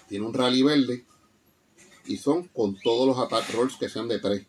tiene 0.09 0.25
un 0.25 0.33
rally 0.33 0.63
verde 0.63 1.05
y 2.07 2.17
son 2.17 2.49
con 2.49 2.77
todos 2.77 3.07
los 3.07 3.17
attack 3.17 3.53
rolls 3.53 3.77
que 3.77 3.87
sean 3.87 4.09
de 4.09 4.19
3. 4.19 4.47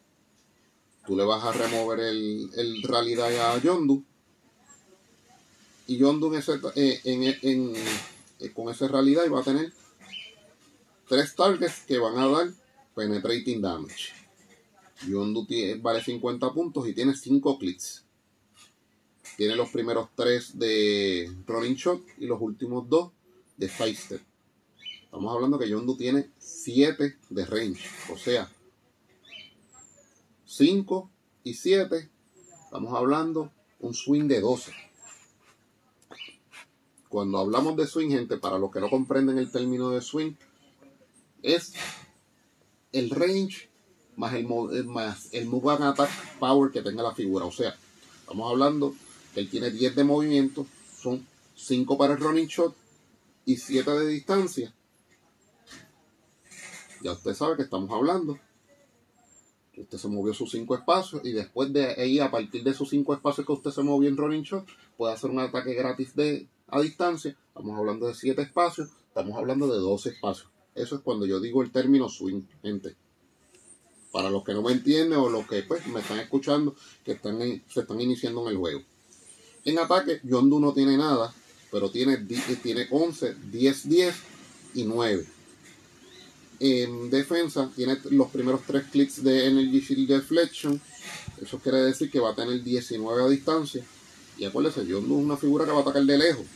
Tú 1.07 1.17
le 1.17 1.25
vas 1.25 1.45
a 1.45 1.53
remover 1.53 2.01
el, 2.01 2.51
el 2.57 2.83
die 2.83 3.41
a 3.41 3.59
Yondu 3.59 4.05
y 5.87 5.99
Yondu 5.99 6.33
en 6.33 6.39
ese, 6.39 6.53
eh, 6.77 7.01
en, 7.05 7.75
eh, 8.41 8.53
con 8.55 8.71
ese 8.71 8.89
rally 8.89 9.15
die 9.15 9.29
va 9.29 9.41
a 9.41 9.45
tener 9.45 9.73
tres 11.09 11.35
targets 11.35 11.85
que 11.87 11.99
van 11.99 12.17
a 12.17 12.27
dar 12.27 12.49
penetrating 12.95 13.61
damage. 13.61 14.13
Yondu 15.07 15.47
vale 15.83 16.03
50 16.03 16.53
puntos 16.53 16.89
y 16.89 16.95
tiene 16.95 17.15
5 17.15 17.59
clics. 17.59 18.05
Tiene 19.37 19.57
los 19.57 19.69
primeros 19.71 20.09
3 20.15 20.59
de 20.59 21.31
Rolling 21.47 21.75
Shot 21.75 22.03
y 22.19 22.27
los 22.27 22.41
últimos 22.41 22.89
2 22.89 23.11
de 23.57 23.69
Five 23.69 23.95
Step. 23.95 24.23
Estamos 25.05 25.35
hablando 25.35 25.59
que 25.59 25.69
Yondu 25.69 25.97
tiene 25.97 26.31
7 26.39 27.19
de 27.29 27.45
range. 27.45 27.85
O 28.11 28.17
sea, 28.17 28.51
5 30.57 31.11
y 31.43 31.55
7. 31.55 32.09
Estamos 32.65 32.95
hablando 32.95 33.51
un 33.81 33.93
swing 33.93 34.29
de 34.29 34.41
12. 34.41 34.73
Cuando 37.09 37.39
hablamos 37.39 37.77
de 37.77 37.87
swing, 37.87 38.11
gente, 38.11 38.37
para 38.37 38.59
los 38.59 38.71
que 38.71 38.81
no 38.81 38.89
comprenden 38.89 39.39
el 39.39 39.51
término 39.51 39.91
de 39.91 40.01
swing, 40.01 40.35
es 41.43 41.75
el 42.93 43.11
range 43.11 43.69
más 44.17 44.35
el, 44.35 44.47
más 44.87 45.29
el 45.33 45.47
move 45.47 45.73
attack 45.73 46.11
power 46.39 46.71
que 46.71 46.83
tenga 46.83 47.03
la 47.03 47.15
figura. 47.15 47.45
O 47.47 47.53
sea, 47.53 47.77
estamos 48.21 48.51
hablando 48.51 48.95
que 49.35 49.41
él 49.41 49.51
tiene 49.51 49.71
10 49.71 49.97
de 49.97 50.05
movimiento, 50.05 50.67
son 50.97 51.27
5 51.57 51.99
para 51.99 52.15
el 52.15 52.21
running 52.21 52.47
shot 52.47 52.77
y 53.45 53.57
7 53.57 53.91
de 53.91 54.07
distancia 54.07 54.75
ya 57.05 57.13
usted 57.13 57.35
sabe 57.35 57.57
que 57.57 57.63
estamos 57.63 57.91
hablando. 57.91 58.39
Usted 59.77 59.99
se 59.99 60.09
movió 60.09 60.33
sus 60.33 60.53
cinco 60.53 60.77
espacios 60.77 61.23
y 61.25 61.33
después 61.33 61.73
de 61.73 61.87
ahí, 62.01 62.21
a 62.21 62.31
partir 62.31 62.63
de 62.63 62.71
esos 62.71 62.89
cinco 62.89 63.13
espacios 63.13 63.47
que 63.47 63.53
usted 63.53 63.71
se 63.71 63.83
movió 63.83 64.09
en 64.09 64.17
Running 64.17 64.43
Shot, 64.43 64.67
puede 64.97 65.13
hacer 65.13 65.31
un 65.31 65.41
ataque 65.41 65.75
gratis 65.75 66.15
de, 66.15 66.49
a 66.69 66.81
distancia. 66.81 67.37
Estamos 67.49 67.79
hablando 67.79 68.07
de 68.07 68.15
siete 68.15 68.43
espacios, 68.43 68.91
estamos 69.09 69.37
hablando 69.37 69.67
de 69.67 69.79
12 69.79 70.11
espacios. 70.11 70.49
Eso 70.75 70.97
es 70.97 71.03
cuando 71.03 71.27
yo 71.27 71.41
digo 71.41 71.63
el 71.63 71.71
término 71.71 72.09
swing, 72.09 72.43
gente. 72.63 72.97
Para 74.13 74.31
los 74.31 74.45
que 74.45 74.55
no 74.55 74.63
me 74.63 74.73
entienden 74.73 75.19
o 75.19 75.29
los 75.29 75.47
que 75.47 75.63
pues, 75.63 75.87
me 75.89 76.01
están 76.01 76.21
escuchando, 76.21 76.77
que 77.05 77.13
están 77.13 77.39
se 77.69 77.81
están 77.81 78.01
iniciando 78.01 78.43
en 78.43 78.53
el 78.53 78.57
juego. 78.57 78.83
En 79.65 79.79
ataque, 79.79 80.21
Yondu 80.23 80.61
no 80.61 80.73
tiene 80.73 80.97
nada, 80.97 81.35
pero 81.71 81.91
tiene, 81.91 82.19
tiene 82.63 82.87
11, 82.91 83.35
10, 83.51 83.89
10 83.89 84.15
y 84.75 84.85
9. 84.85 85.27
En 86.61 87.11
defensa 87.11 87.71
tiene 87.75 87.99
los 88.11 88.31
primeros 88.31 88.63
tres 88.67 88.85
clics 88.91 89.23
de 89.23 89.47
Energy 89.47 89.81
Shield 89.81 90.09
Deflection. 90.09 90.81
Eso 91.41 91.59
quiere 91.59 91.79
decir 91.79 92.11
que 92.11 92.21
va 92.21 92.31
a 92.31 92.35
tener 92.35 92.63
19 92.63 93.23
a 93.23 93.29
distancia. 93.29 93.85
Y 94.39 94.45
acuérdense, 94.45 94.87
Yondu 94.87 95.19
es 95.19 95.25
una 95.25 95.37
figura 95.37 95.65
que 95.65 95.73
va 95.73 95.79
a 95.79 95.83
atacar 95.83 96.05
de 96.05 96.17
lejos. 96.17 96.47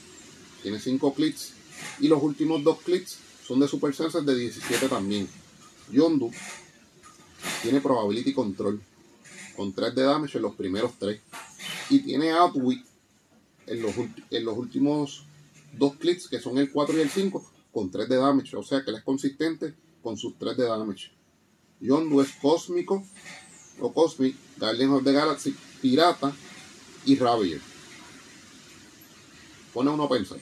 Tiene 0.62 0.78
5 0.78 1.14
clics. 1.14 1.52
Y 2.00 2.08
los 2.08 2.22
últimos 2.22 2.62
dos 2.62 2.80
clics 2.80 3.18
son 3.46 3.60
de 3.60 3.68
Super 3.68 3.94
Sensor 3.94 4.24
de 4.24 4.36
17 4.36 4.88
también. 4.88 5.28
Yondu 5.90 6.30
tiene 7.62 7.80
Probability 7.80 8.32
Control. 8.32 8.80
Con 9.56 9.72
3 9.72 9.94
de 9.94 10.02
damage 10.02 10.38
en 10.38 10.42
los 10.42 10.54
primeros 10.54 10.92
3. 10.98 11.20
Y 11.90 11.98
tiene 12.00 12.30
Outwit 12.30 12.84
en 13.66 13.82
los, 13.82 13.94
en 14.30 14.44
los 14.44 14.56
últimos 14.56 15.24
dos 15.72 15.96
clics, 15.96 16.28
que 16.28 16.38
son 16.38 16.58
el 16.58 16.70
4 16.70 16.96
y 16.96 17.00
el 17.00 17.10
5, 17.10 17.50
con 17.72 17.90
3 17.90 18.08
de 18.08 18.16
damage. 18.16 18.56
O 18.56 18.62
sea 18.62 18.84
que 18.84 18.90
él 18.90 18.96
es 18.96 19.02
consistente 19.02 19.74
con 20.02 20.16
sus 20.16 20.38
3 20.38 20.56
de 20.56 20.64
damage. 20.64 21.10
Yondu 21.80 22.20
es 22.20 22.32
cósmico 22.40 23.04
o 23.80 23.92
Cosmic, 23.92 24.34
Guardian 24.58 24.90
of 24.90 25.04
the 25.04 25.12
Galaxy, 25.12 25.54
Pirata 25.80 26.32
y 27.04 27.16
Ravager. 27.16 27.60
Pone 29.72 29.90
uno 29.90 30.04
a 30.04 30.08
pensar. 30.08 30.38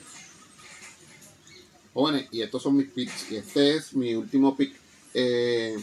Jóvenes, 1.93 2.27
y 2.31 2.41
estos 2.41 2.63
son 2.63 2.77
mis 2.77 2.87
picks. 2.87 3.31
Y 3.31 3.37
este 3.37 3.75
es 3.75 3.93
mi 3.93 4.15
último 4.15 4.55
pick. 4.55 4.73
Eh, 5.13 5.75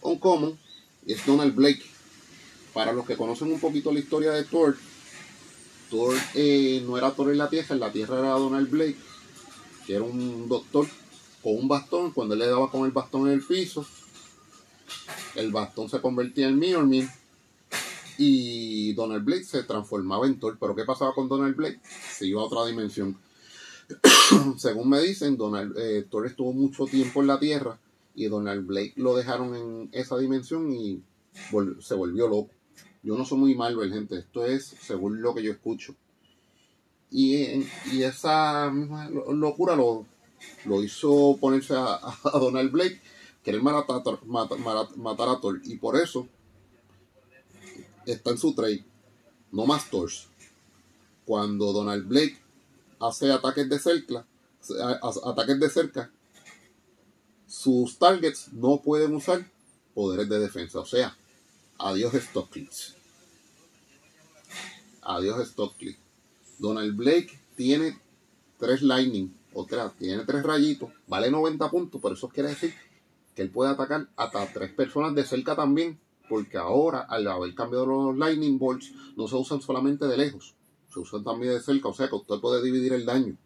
on 0.00 0.18
common 0.18 0.58
es 1.06 1.24
Donald 1.24 1.54
Blake. 1.54 1.82
Para 2.72 2.92
los 2.92 3.06
que 3.06 3.16
conocen 3.16 3.52
un 3.52 3.60
poquito 3.60 3.92
la 3.92 3.98
historia 3.98 4.30
de 4.32 4.44
Thor, 4.44 4.76
Thor 5.90 6.14
eh, 6.34 6.82
no 6.86 6.96
era 6.98 7.10
Thor 7.12 7.32
en 7.32 7.38
la 7.38 7.48
Tierra, 7.48 7.74
en 7.74 7.80
la 7.80 7.92
Tierra 7.92 8.18
era 8.18 8.30
Donald 8.30 8.70
Blake, 8.70 8.96
que 9.86 9.94
era 9.94 10.04
un 10.04 10.48
doctor 10.48 10.86
con 11.42 11.56
un 11.56 11.68
bastón, 11.68 12.12
cuando 12.12 12.34
él 12.34 12.40
le 12.40 12.46
daba 12.46 12.70
con 12.70 12.84
el 12.84 12.92
bastón 12.92 13.28
en 13.28 13.34
el 13.34 13.42
piso, 13.42 13.86
el 15.34 15.50
bastón 15.52 15.88
se 15.88 16.00
convertía 16.00 16.48
en 16.48 16.58
Mjolnir 16.58 17.08
y 18.18 18.92
Donald 18.94 19.24
Blake 19.24 19.44
se 19.44 19.62
transformaba 19.62 20.26
en 20.26 20.38
Thor. 20.38 20.58
Pero 20.60 20.74
¿qué 20.74 20.84
pasaba 20.84 21.14
con 21.14 21.28
Donald 21.28 21.56
Blake? 21.56 21.80
Se 22.10 22.26
iba 22.26 22.40
a 22.40 22.44
otra 22.44 22.66
dimensión. 22.66 23.16
Según 24.58 24.88
me 24.88 25.00
dicen, 25.00 25.36
Donald, 25.36 25.76
eh, 25.78 26.06
Thor 26.10 26.26
estuvo 26.26 26.52
mucho 26.52 26.84
tiempo 26.86 27.20
en 27.20 27.28
la 27.28 27.38
Tierra 27.38 27.78
y 28.14 28.26
Donald 28.26 28.66
Blake 28.66 28.94
lo 28.96 29.16
dejaron 29.16 29.54
en 29.54 29.88
esa 29.92 30.18
dimensión 30.18 30.72
y 30.72 31.00
se 31.80 31.94
volvió 31.94 32.28
loco. 32.28 32.50
Yo 33.02 33.16
no 33.16 33.24
soy 33.24 33.38
muy 33.38 33.54
Marvel, 33.54 33.92
gente. 33.92 34.18
Esto 34.18 34.44
es 34.44 34.74
según 34.82 35.22
lo 35.22 35.34
que 35.34 35.44
yo 35.44 35.52
escucho. 35.52 35.94
Y, 37.10 37.36
y 37.92 38.02
esa 38.02 38.70
locura 38.70 39.76
lo 39.76 40.04
lo 40.64 40.82
hizo 40.82 41.36
ponerse 41.40 41.74
a, 41.76 41.98
Donald 42.32 42.70
Blake, 42.70 43.00
querer 43.42 43.62
matar, 43.62 44.18
matar, 44.26 45.28
a 45.28 45.40
Thor. 45.40 45.60
Y 45.64 45.76
por 45.76 45.96
eso 45.96 46.28
está 48.06 48.30
en 48.30 48.38
su 48.38 48.54
trade. 48.54 48.84
No 49.50 49.66
más. 49.66 49.86
Cuando 51.24 51.72
Donald 51.72 52.06
Blake 52.06 52.38
hace 53.00 53.30
ataques 53.32 53.68
de 53.68 53.78
cerca, 53.78 54.26
ataques 55.24 55.60
de 55.60 55.70
cerca, 55.70 56.10
sus 57.46 57.98
targets 57.98 58.52
no 58.52 58.82
pueden 58.82 59.14
usar 59.14 59.50
poderes 59.94 60.28
de 60.28 60.38
defensa. 60.38 60.80
O 60.80 60.86
sea, 60.86 61.16
adiós 61.78 62.14
Stocklitz. 62.14 62.94
Adiós 65.02 65.48
Stocklitz. 65.48 65.98
Donald 66.58 66.96
Blake 66.96 67.38
tiene 67.56 67.98
tres 68.58 68.82
lightning 68.82 69.37
otra, 69.58 69.92
tiene 69.98 70.24
tres 70.24 70.42
rayitos, 70.42 70.90
vale 71.08 71.30
90 71.30 71.70
puntos, 71.70 72.00
por 72.00 72.12
eso 72.12 72.28
quiere 72.28 72.50
decir 72.50 72.72
que 73.34 73.42
él 73.42 73.50
puede 73.50 73.70
atacar 73.70 74.08
hasta 74.16 74.52
tres 74.52 74.72
personas 74.72 75.14
de 75.14 75.24
cerca 75.24 75.56
también, 75.56 75.98
porque 76.28 76.58
ahora 76.58 77.00
al 77.00 77.26
haber 77.26 77.54
cambiado 77.54 77.86
los 77.86 78.16
lightning 78.16 78.58
bolts 78.58 78.92
no 79.16 79.26
se 79.26 79.34
usan 79.34 79.60
solamente 79.60 80.06
de 80.06 80.16
lejos, 80.16 80.54
se 80.92 81.00
usan 81.00 81.24
también 81.24 81.52
de 81.52 81.60
cerca, 81.60 81.88
o 81.88 81.94
sea 81.94 82.08
que 82.08 82.14
usted 82.14 82.36
puede 82.40 82.62
dividir 82.62 82.92
el 82.92 83.04
daño. 83.04 83.36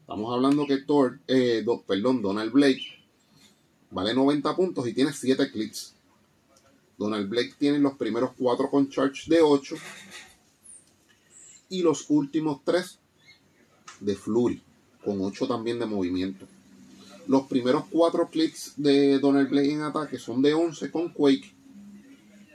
Estamos 0.00 0.34
hablando 0.34 0.66
que 0.66 0.78
Thor, 0.78 1.18
eh, 1.26 1.64
perdón, 1.86 2.20
Donald 2.20 2.52
Blake 2.52 2.84
vale 3.90 4.12
90 4.12 4.54
puntos 4.54 4.86
y 4.86 4.92
tiene 4.92 5.14
7 5.14 5.50
clics. 5.50 5.94
Donald 6.98 7.28
Blake 7.28 7.54
tiene 7.58 7.78
los 7.78 7.94
primeros 7.94 8.32
4 8.38 8.70
con 8.70 8.90
charge 8.90 9.30
de 9.30 9.40
8 9.40 9.76
y 11.70 11.82
los 11.82 12.04
últimos 12.10 12.60
3 12.64 12.98
de 14.00 14.14
Flurry 14.14 14.62
con 15.04 15.20
8 15.20 15.46
también 15.46 15.78
de 15.78 15.86
movimiento. 15.86 16.46
Los 17.26 17.46
primeros 17.46 17.84
4 17.90 18.28
clics 18.30 18.74
de 18.76 19.18
Donald 19.18 19.48
Blake 19.48 19.72
en 19.72 19.82
ataque 19.82 20.18
son 20.18 20.42
de 20.42 20.54
11 20.54 20.90
con 20.90 21.08
Quake. 21.10 21.54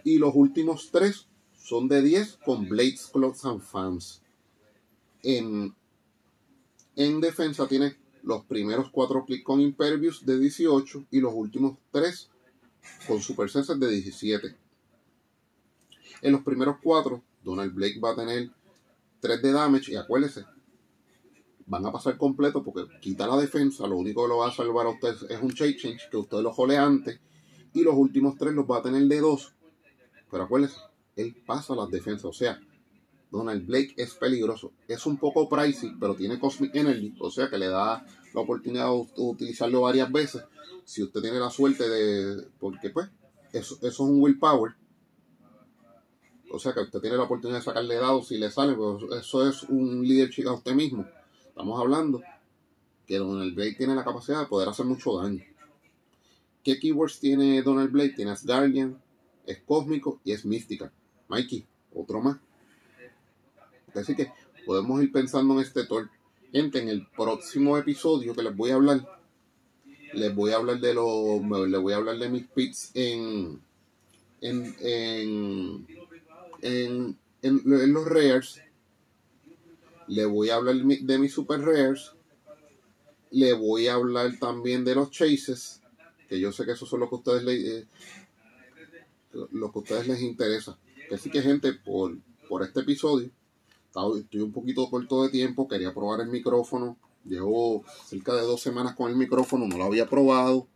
Y 0.03 0.17
los 0.17 0.33
últimos 0.35 0.89
3 0.91 1.25
son 1.57 1.87
de 1.87 2.01
10 2.01 2.39
con 2.45 2.67
Blades, 2.67 3.09
Clothes 3.11 3.45
and 3.45 3.61
Fans. 3.61 4.21
En, 5.23 5.73
En 6.95 7.21
defensa 7.21 7.67
tiene 7.67 7.95
los 8.23 8.43
primeros 8.45 8.89
cuatro 8.91 9.25
clics 9.25 9.43
con 9.43 9.61
Impervious 9.61 10.25
de 10.25 10.37
18 10.37 11.05
y 11.11 11.19
los 11.19 11.33
últimos 11.33 11.77
tres 11.91 12.29
con 13.07 13.21
Super 13.21 13.49
Senses 13.49 13.79
de 13.79 13.89
17. 13.89 14.55
En 16.21 16.31
los 16.31 16.41
primeros 16.41 16.77
cuatro, 16.83 17.21
Donald 17.43 17.73
Blake 17.73 17.99
va 17.99 18.11
a 18.11 18.15
tener 18.15 18.49
3 19.21 19.41
de 19.41 19.51
damage 19.51 19.91
y 19.91 19.95
acuérdense, 19.95 20.45
van 21.69 21.85
a 21.85 21.91
pasar 21.91 22.17
completo 22.17 22.63
porque 22.63 22.85
quita 22.99 23.27
la 23.27 23.37
defensa, 23.37 23.87
lo 23.87 23.97
único 23.97 24.23
que 24.23 24.29
lo 24.29 24.37
va 24.39 24.47
a 24.47 24.51
salvar 24.51 24.87
a 24.87 24.89
ustedes 24.89 25.23
es 25.29 25.41
un 25.41 25.49
shake 25.49 25.77
change 25.77 26.09
que 26.09 26.17
usted 26.17 26.39
lo 26.39 26.51
jole 26.51 26.77
antes 26.77 27.19
y 27.73 27.83
los 27.83 27.95
últimos 27.95 28.35
tres 28.37 28.53
los 28.53 28.65
va 28.65 28.77
a 28.77 28.81
tener 28.81 29.03
de 29.03 29.19
2. 29.19 29.53
Pero 30.31 30.43
acuérdense, 30.43 30.77
él 31.15 31.35
pasa 31.45 31.75
las 31.75 31.89
defensas, 31.89 32.25
o 32.25 32.33
sea, 32.33 32.59
Donald 33.31 33.67
Blake 33.67 33.93
es 33.97 34.15
peligroso. 34.15 34.73
Es 34.87 35.05
un 35.05 35.17
poco 35.17 35.47
pricey, 35.47 35.93
pero 35.99 36.15
tiene 36.15 36.39
Cosmic 36.39 36.75
Energy, 36.75 37.13
o 37.19 37.29
sea 37.29 37.49
que 37.49 37.59
le 37.59 37.67
da 37.67 38.03
la 38.33 38.41
oportunidad 38.41 38.87
de 38.87 39.05
utilizarlo 39.17 39.81
varias 39.81 40.11
veces. 40.11 40.43
Si 40.85 41.03
usted 41.03 41.21
tiene 41.21 41.39
la 41.39 41.51
suerte 41.51 41.87
de. 41.87 42.47
Porque, 42.59 42.89
pues, 42.89 43.09
eso, 43.53 43.75
eso 43.75 43.87
es 43.87 43.99
un 43.99 44.19
willpower. 44.19 44.73
O 46.51 46.57
sea 46.57 46.73
que 46.73 46.81
usted 46.81 46.99
tiene 46.99 47.17
la 47.17 47.23
oportunidad 47.23 47.59
de 47.59 47.65
sacarle 47.65 47.95
dados 47.95 48.27
si 48.27 48.39
le 48.39 48.49
sale, 48.49 48.73
pues 48.73 49.03
eso 49.19 49.47
es 49.47 49.61
un 49.63 50.01
leadership 50.01 50.47
a 50.47 50.53
usted 50.53 50.73
mismo. 50.73 51.05
Estamos 51.59 51.81
hablando 51.81 52.23
que 53.05 53.17
Donald 53.17 53.53
Blake 53.53 53.75
tiene 53.75 53.93
la 53.93 54.05
capacidad 54.05 54.39
de 54.39 54.45
poder 54.45 54.69
hacer 54.69 54.85
mucho 54.85 55.21
daño. 55.21 55.43
¿Qué 56.63 56.79
keywords 56.79 57.19
tiene 57.19 57.61
Donald 57.61 57.91
Blake? 57.91 58.13
Tiene 58.15 58.31
Asgardian, 58.31 58.97
es 59.45 59.61
cósmico 59.63 60.21
y 60.23 60.31
es 60.31 60.45
mística. 60.45 60.89
Mikey, 61.27 61.67
otro 61.93 62.21
más. 62.21 62.37
Así 63.93 64.15
que 64.15 64.31
podemos 64.65 65.03
ir 65.03 65.11
pensando 65.11 65.53
en 65.55 65.59
este 65.59 65.85
Thor. 65.85 66.09
Gente, 66.53 66.81
en 66.81 66.87
el 66.87 67.05
próximo 67.07 67.77
episodio 67.77 68.33
que 68.33 68.43
les 68.43 68.55
voy 68.55 68.71
a 68.71 68.75
hablar, 68.75 69.19
les 70.13 70.33
voy 70.33 70.53
a 70.53 70.55
hablar 70.55 70.79
de 70.79 70.93
los, 70.93 71.41
les 71.67 71.81
voy 71.81 71.91
a 71.91 71.97
hablar 71.97 72.17
de 72.19 72.29
mis 72.29 72.47
pits 72.47 72.91
en, 72.93 73.61
en, 74.39 74.75
en, 74.79 75.87
en, 76.61 77.17
en, 77.41 77.93
los 77.93 78.05
rares. 78.05 78.61
Le 80.09 80.25
voy 80.25 80.49
a 80.49 80.55
hablar 80.55 80.75
de 80.75 81.19
mis 81.19 81.33
super 81.33 81.61
rares. 81.61 82.11
Le 83.31 83.53
voy 83.53 83.87
a 83.87 83.93
hablar 83.93 84.37
también 84.39 84.83
de 84.83 84.95
los 84.95 85.11
chases. 85.11 85.81
Que 86.27 86.39
yo 86.39 86.51
sé 86.51 86.65
que 86.65 86.71
eso 86.71 86.85
son 86.85 86.99
lo 86.99 87.09
que 87.09 87.15
ustedes 87.15 87.43
les, 87.43 87.63
eh, 87.63 87.87
lo 89.51 89.71
que 89.71 89.79
ustedes 89.79 90.07
les 90.07 90.21
interesa. 90.21 90.77
Así 91.11 91.29
que 91.29 91.41
gente, 91.41 91.73
por, 91.73 92.17
por 92.47 92.63
este 92.63 92.81
episodio, 92.81 93.29
estoy 94.17 94.41
un 94.41 94.51
poquito 94.51 94.89
corto 94.89 95.23
de 95.23 95.29
tiempo, 95.29 95.67
quería 95.67 95.93
probar 95.93 96.21
el 96.21 96.29
micrófono. 96.29 96.97
Llevo 97.25 97.83
cerca 98.07 98.33
de 98.33 98.41
dos 98.41 98.61
semanas 98.61 98.95
con 98.95 99.11
el 99.11 99.17
micrófono, 99.17 99.67
no 99.67 99.77
lo 99.77 99.83
había 99.83 100.07
probado. 100.07 100.67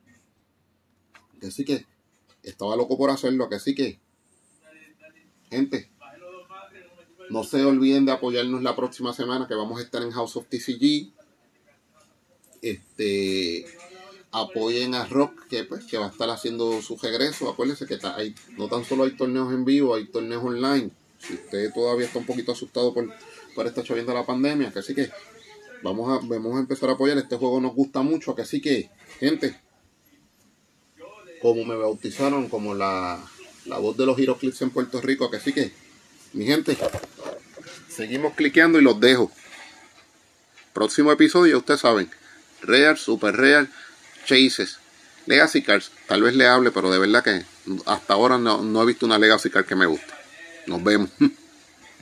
Así 1.41 1.65
que 1.65 1.86
estaba 2.43 2.75
loco 2.75 2.97
por 2.97 3.09
hacerlo, 3.09 3.47
así 3.51 3.73
que, 3.73 3.99
gente, 5.49 5.89
no 7.30 7.43
se 7.43 7.63
olviden 7.63 8.05
de 8.05 8.11
apoyarnos 8.11 8.61
la 8.61 8.76
próxima 8.76 9.13
semana 9.13 9.47
que 9.47 9.55
vamos 9.55 9.80
a 9.80 9.84
estar 9.84 10.01
en 10.01 10.11
House 10.11 10.36
of 10.36 10.47
TCG. 10.47 11.11
Este 12.61 13.65
apoyen 14.32 14.95
a 14.95 15.05
Rock 15.05 15.47
que 15.47 15.63
pues 15.63 15.86
que 15.86 15.97
va 15.97 16.07
a 16.07 16.09
estar 16.09 16.30
haciendo 16.30 16.82
su 16.82 16.97
regreso. 16.97 17.49
Acuérdense 17.49 17.86
que 17.86 17.95
está, 17.95 18.15
hay, 18.15 18.34
no 18.57 18.67
tan 18.67 18.84
solo 18.84 19.03
hay 19.03 19.11
torneos 19.11 19.53
en 19.53 19.65
vivo, 19.65 19.95
hay 19.95 20.05
torneos 20.05 20.43
online 20.43 20.91
si 21.26 21.34
usted 21.34 21.74
todavía 21.74 22.05
está 22.05 22.19
un 22.19 22.26
poquito 22.26 22.51
asustado 22.51 22.93
por, 22.93 23.09
por 23.55 23.65
esta 23.65 23.82
de 23.82 24.03
la 24.03 24.26
pandemia, 24.26 24.71
que 24.71 24.80
así 24.80 24.93
que 24.93 25.09
vamos 25.82 26.09
a, 26.09 26.26
vamos 26.26 26.59
empezar 26.59 26.89
a 26.89 26.93
apoyar. 26.93 27.17
Este 27.17 27.38
juego 27.38 27.61
nos 27.61 27.74
gusta 27.74 28.01
mucho, 28.01 28.36
que 28.36 28.41
así 28.41 28.61
que, 28.61 28.89
gente, 29.19 29.59
como 31.41 31.63
me 31.65 31.76
bautizaron 31.76 32.49
como 32.49 32.76
la, 32.76 33.24
la 33.65 33.78
voz 33.78 33.95
de 33.95 34.05
los 34.05 34.17
Clips 34.38 34.61
en 34.61 34.71
Puerto 34.71 34.99
Rico, 35.01 35.30
que 35.30 35.38
así 35.38 35.53
que, 35.53 35.71
mi 36.34 36.45
gente, 36.45 36.77
seguimos 37.89 38.34
cliqueando 38.34 38.79
y 38.79 38.84
los 38.84 38.99
dejo. 38.99 39.31
Próximo 40.73 41.11
episodio, 41.11 41.59
ustedes 41.59 41.81
saben, 41.81 42.09
Real, 42.61 42.97
Super 42.97 43.36
Real, 43.36 43.69
Chases, 44.25 44.79
Legacy 45.27 45.61
Cards, 45.61 45.91
tal 46.07 46.23
vez 46.23 46.36
le 46.36 46.47
hable, 46.47 46.71
pero 46.71 46.91
de 46.91 46.99
verdad 46.99 47.23
que 47.23 47.45
hasta 47.86 48.13
ahora 48.13 48.38
no, 48.38 48.61
no 48.61 48.81
he 48.81 48.86
visto 48.86 49.05
una 49.05 49.19
Legacy 49.19 49.49
Card 49.49 49.65
que 49.65 49.75
me 49.75 49.86
guste. 49.86 50.13
Nos 50.67 50.84
vemos. 50.84 51.09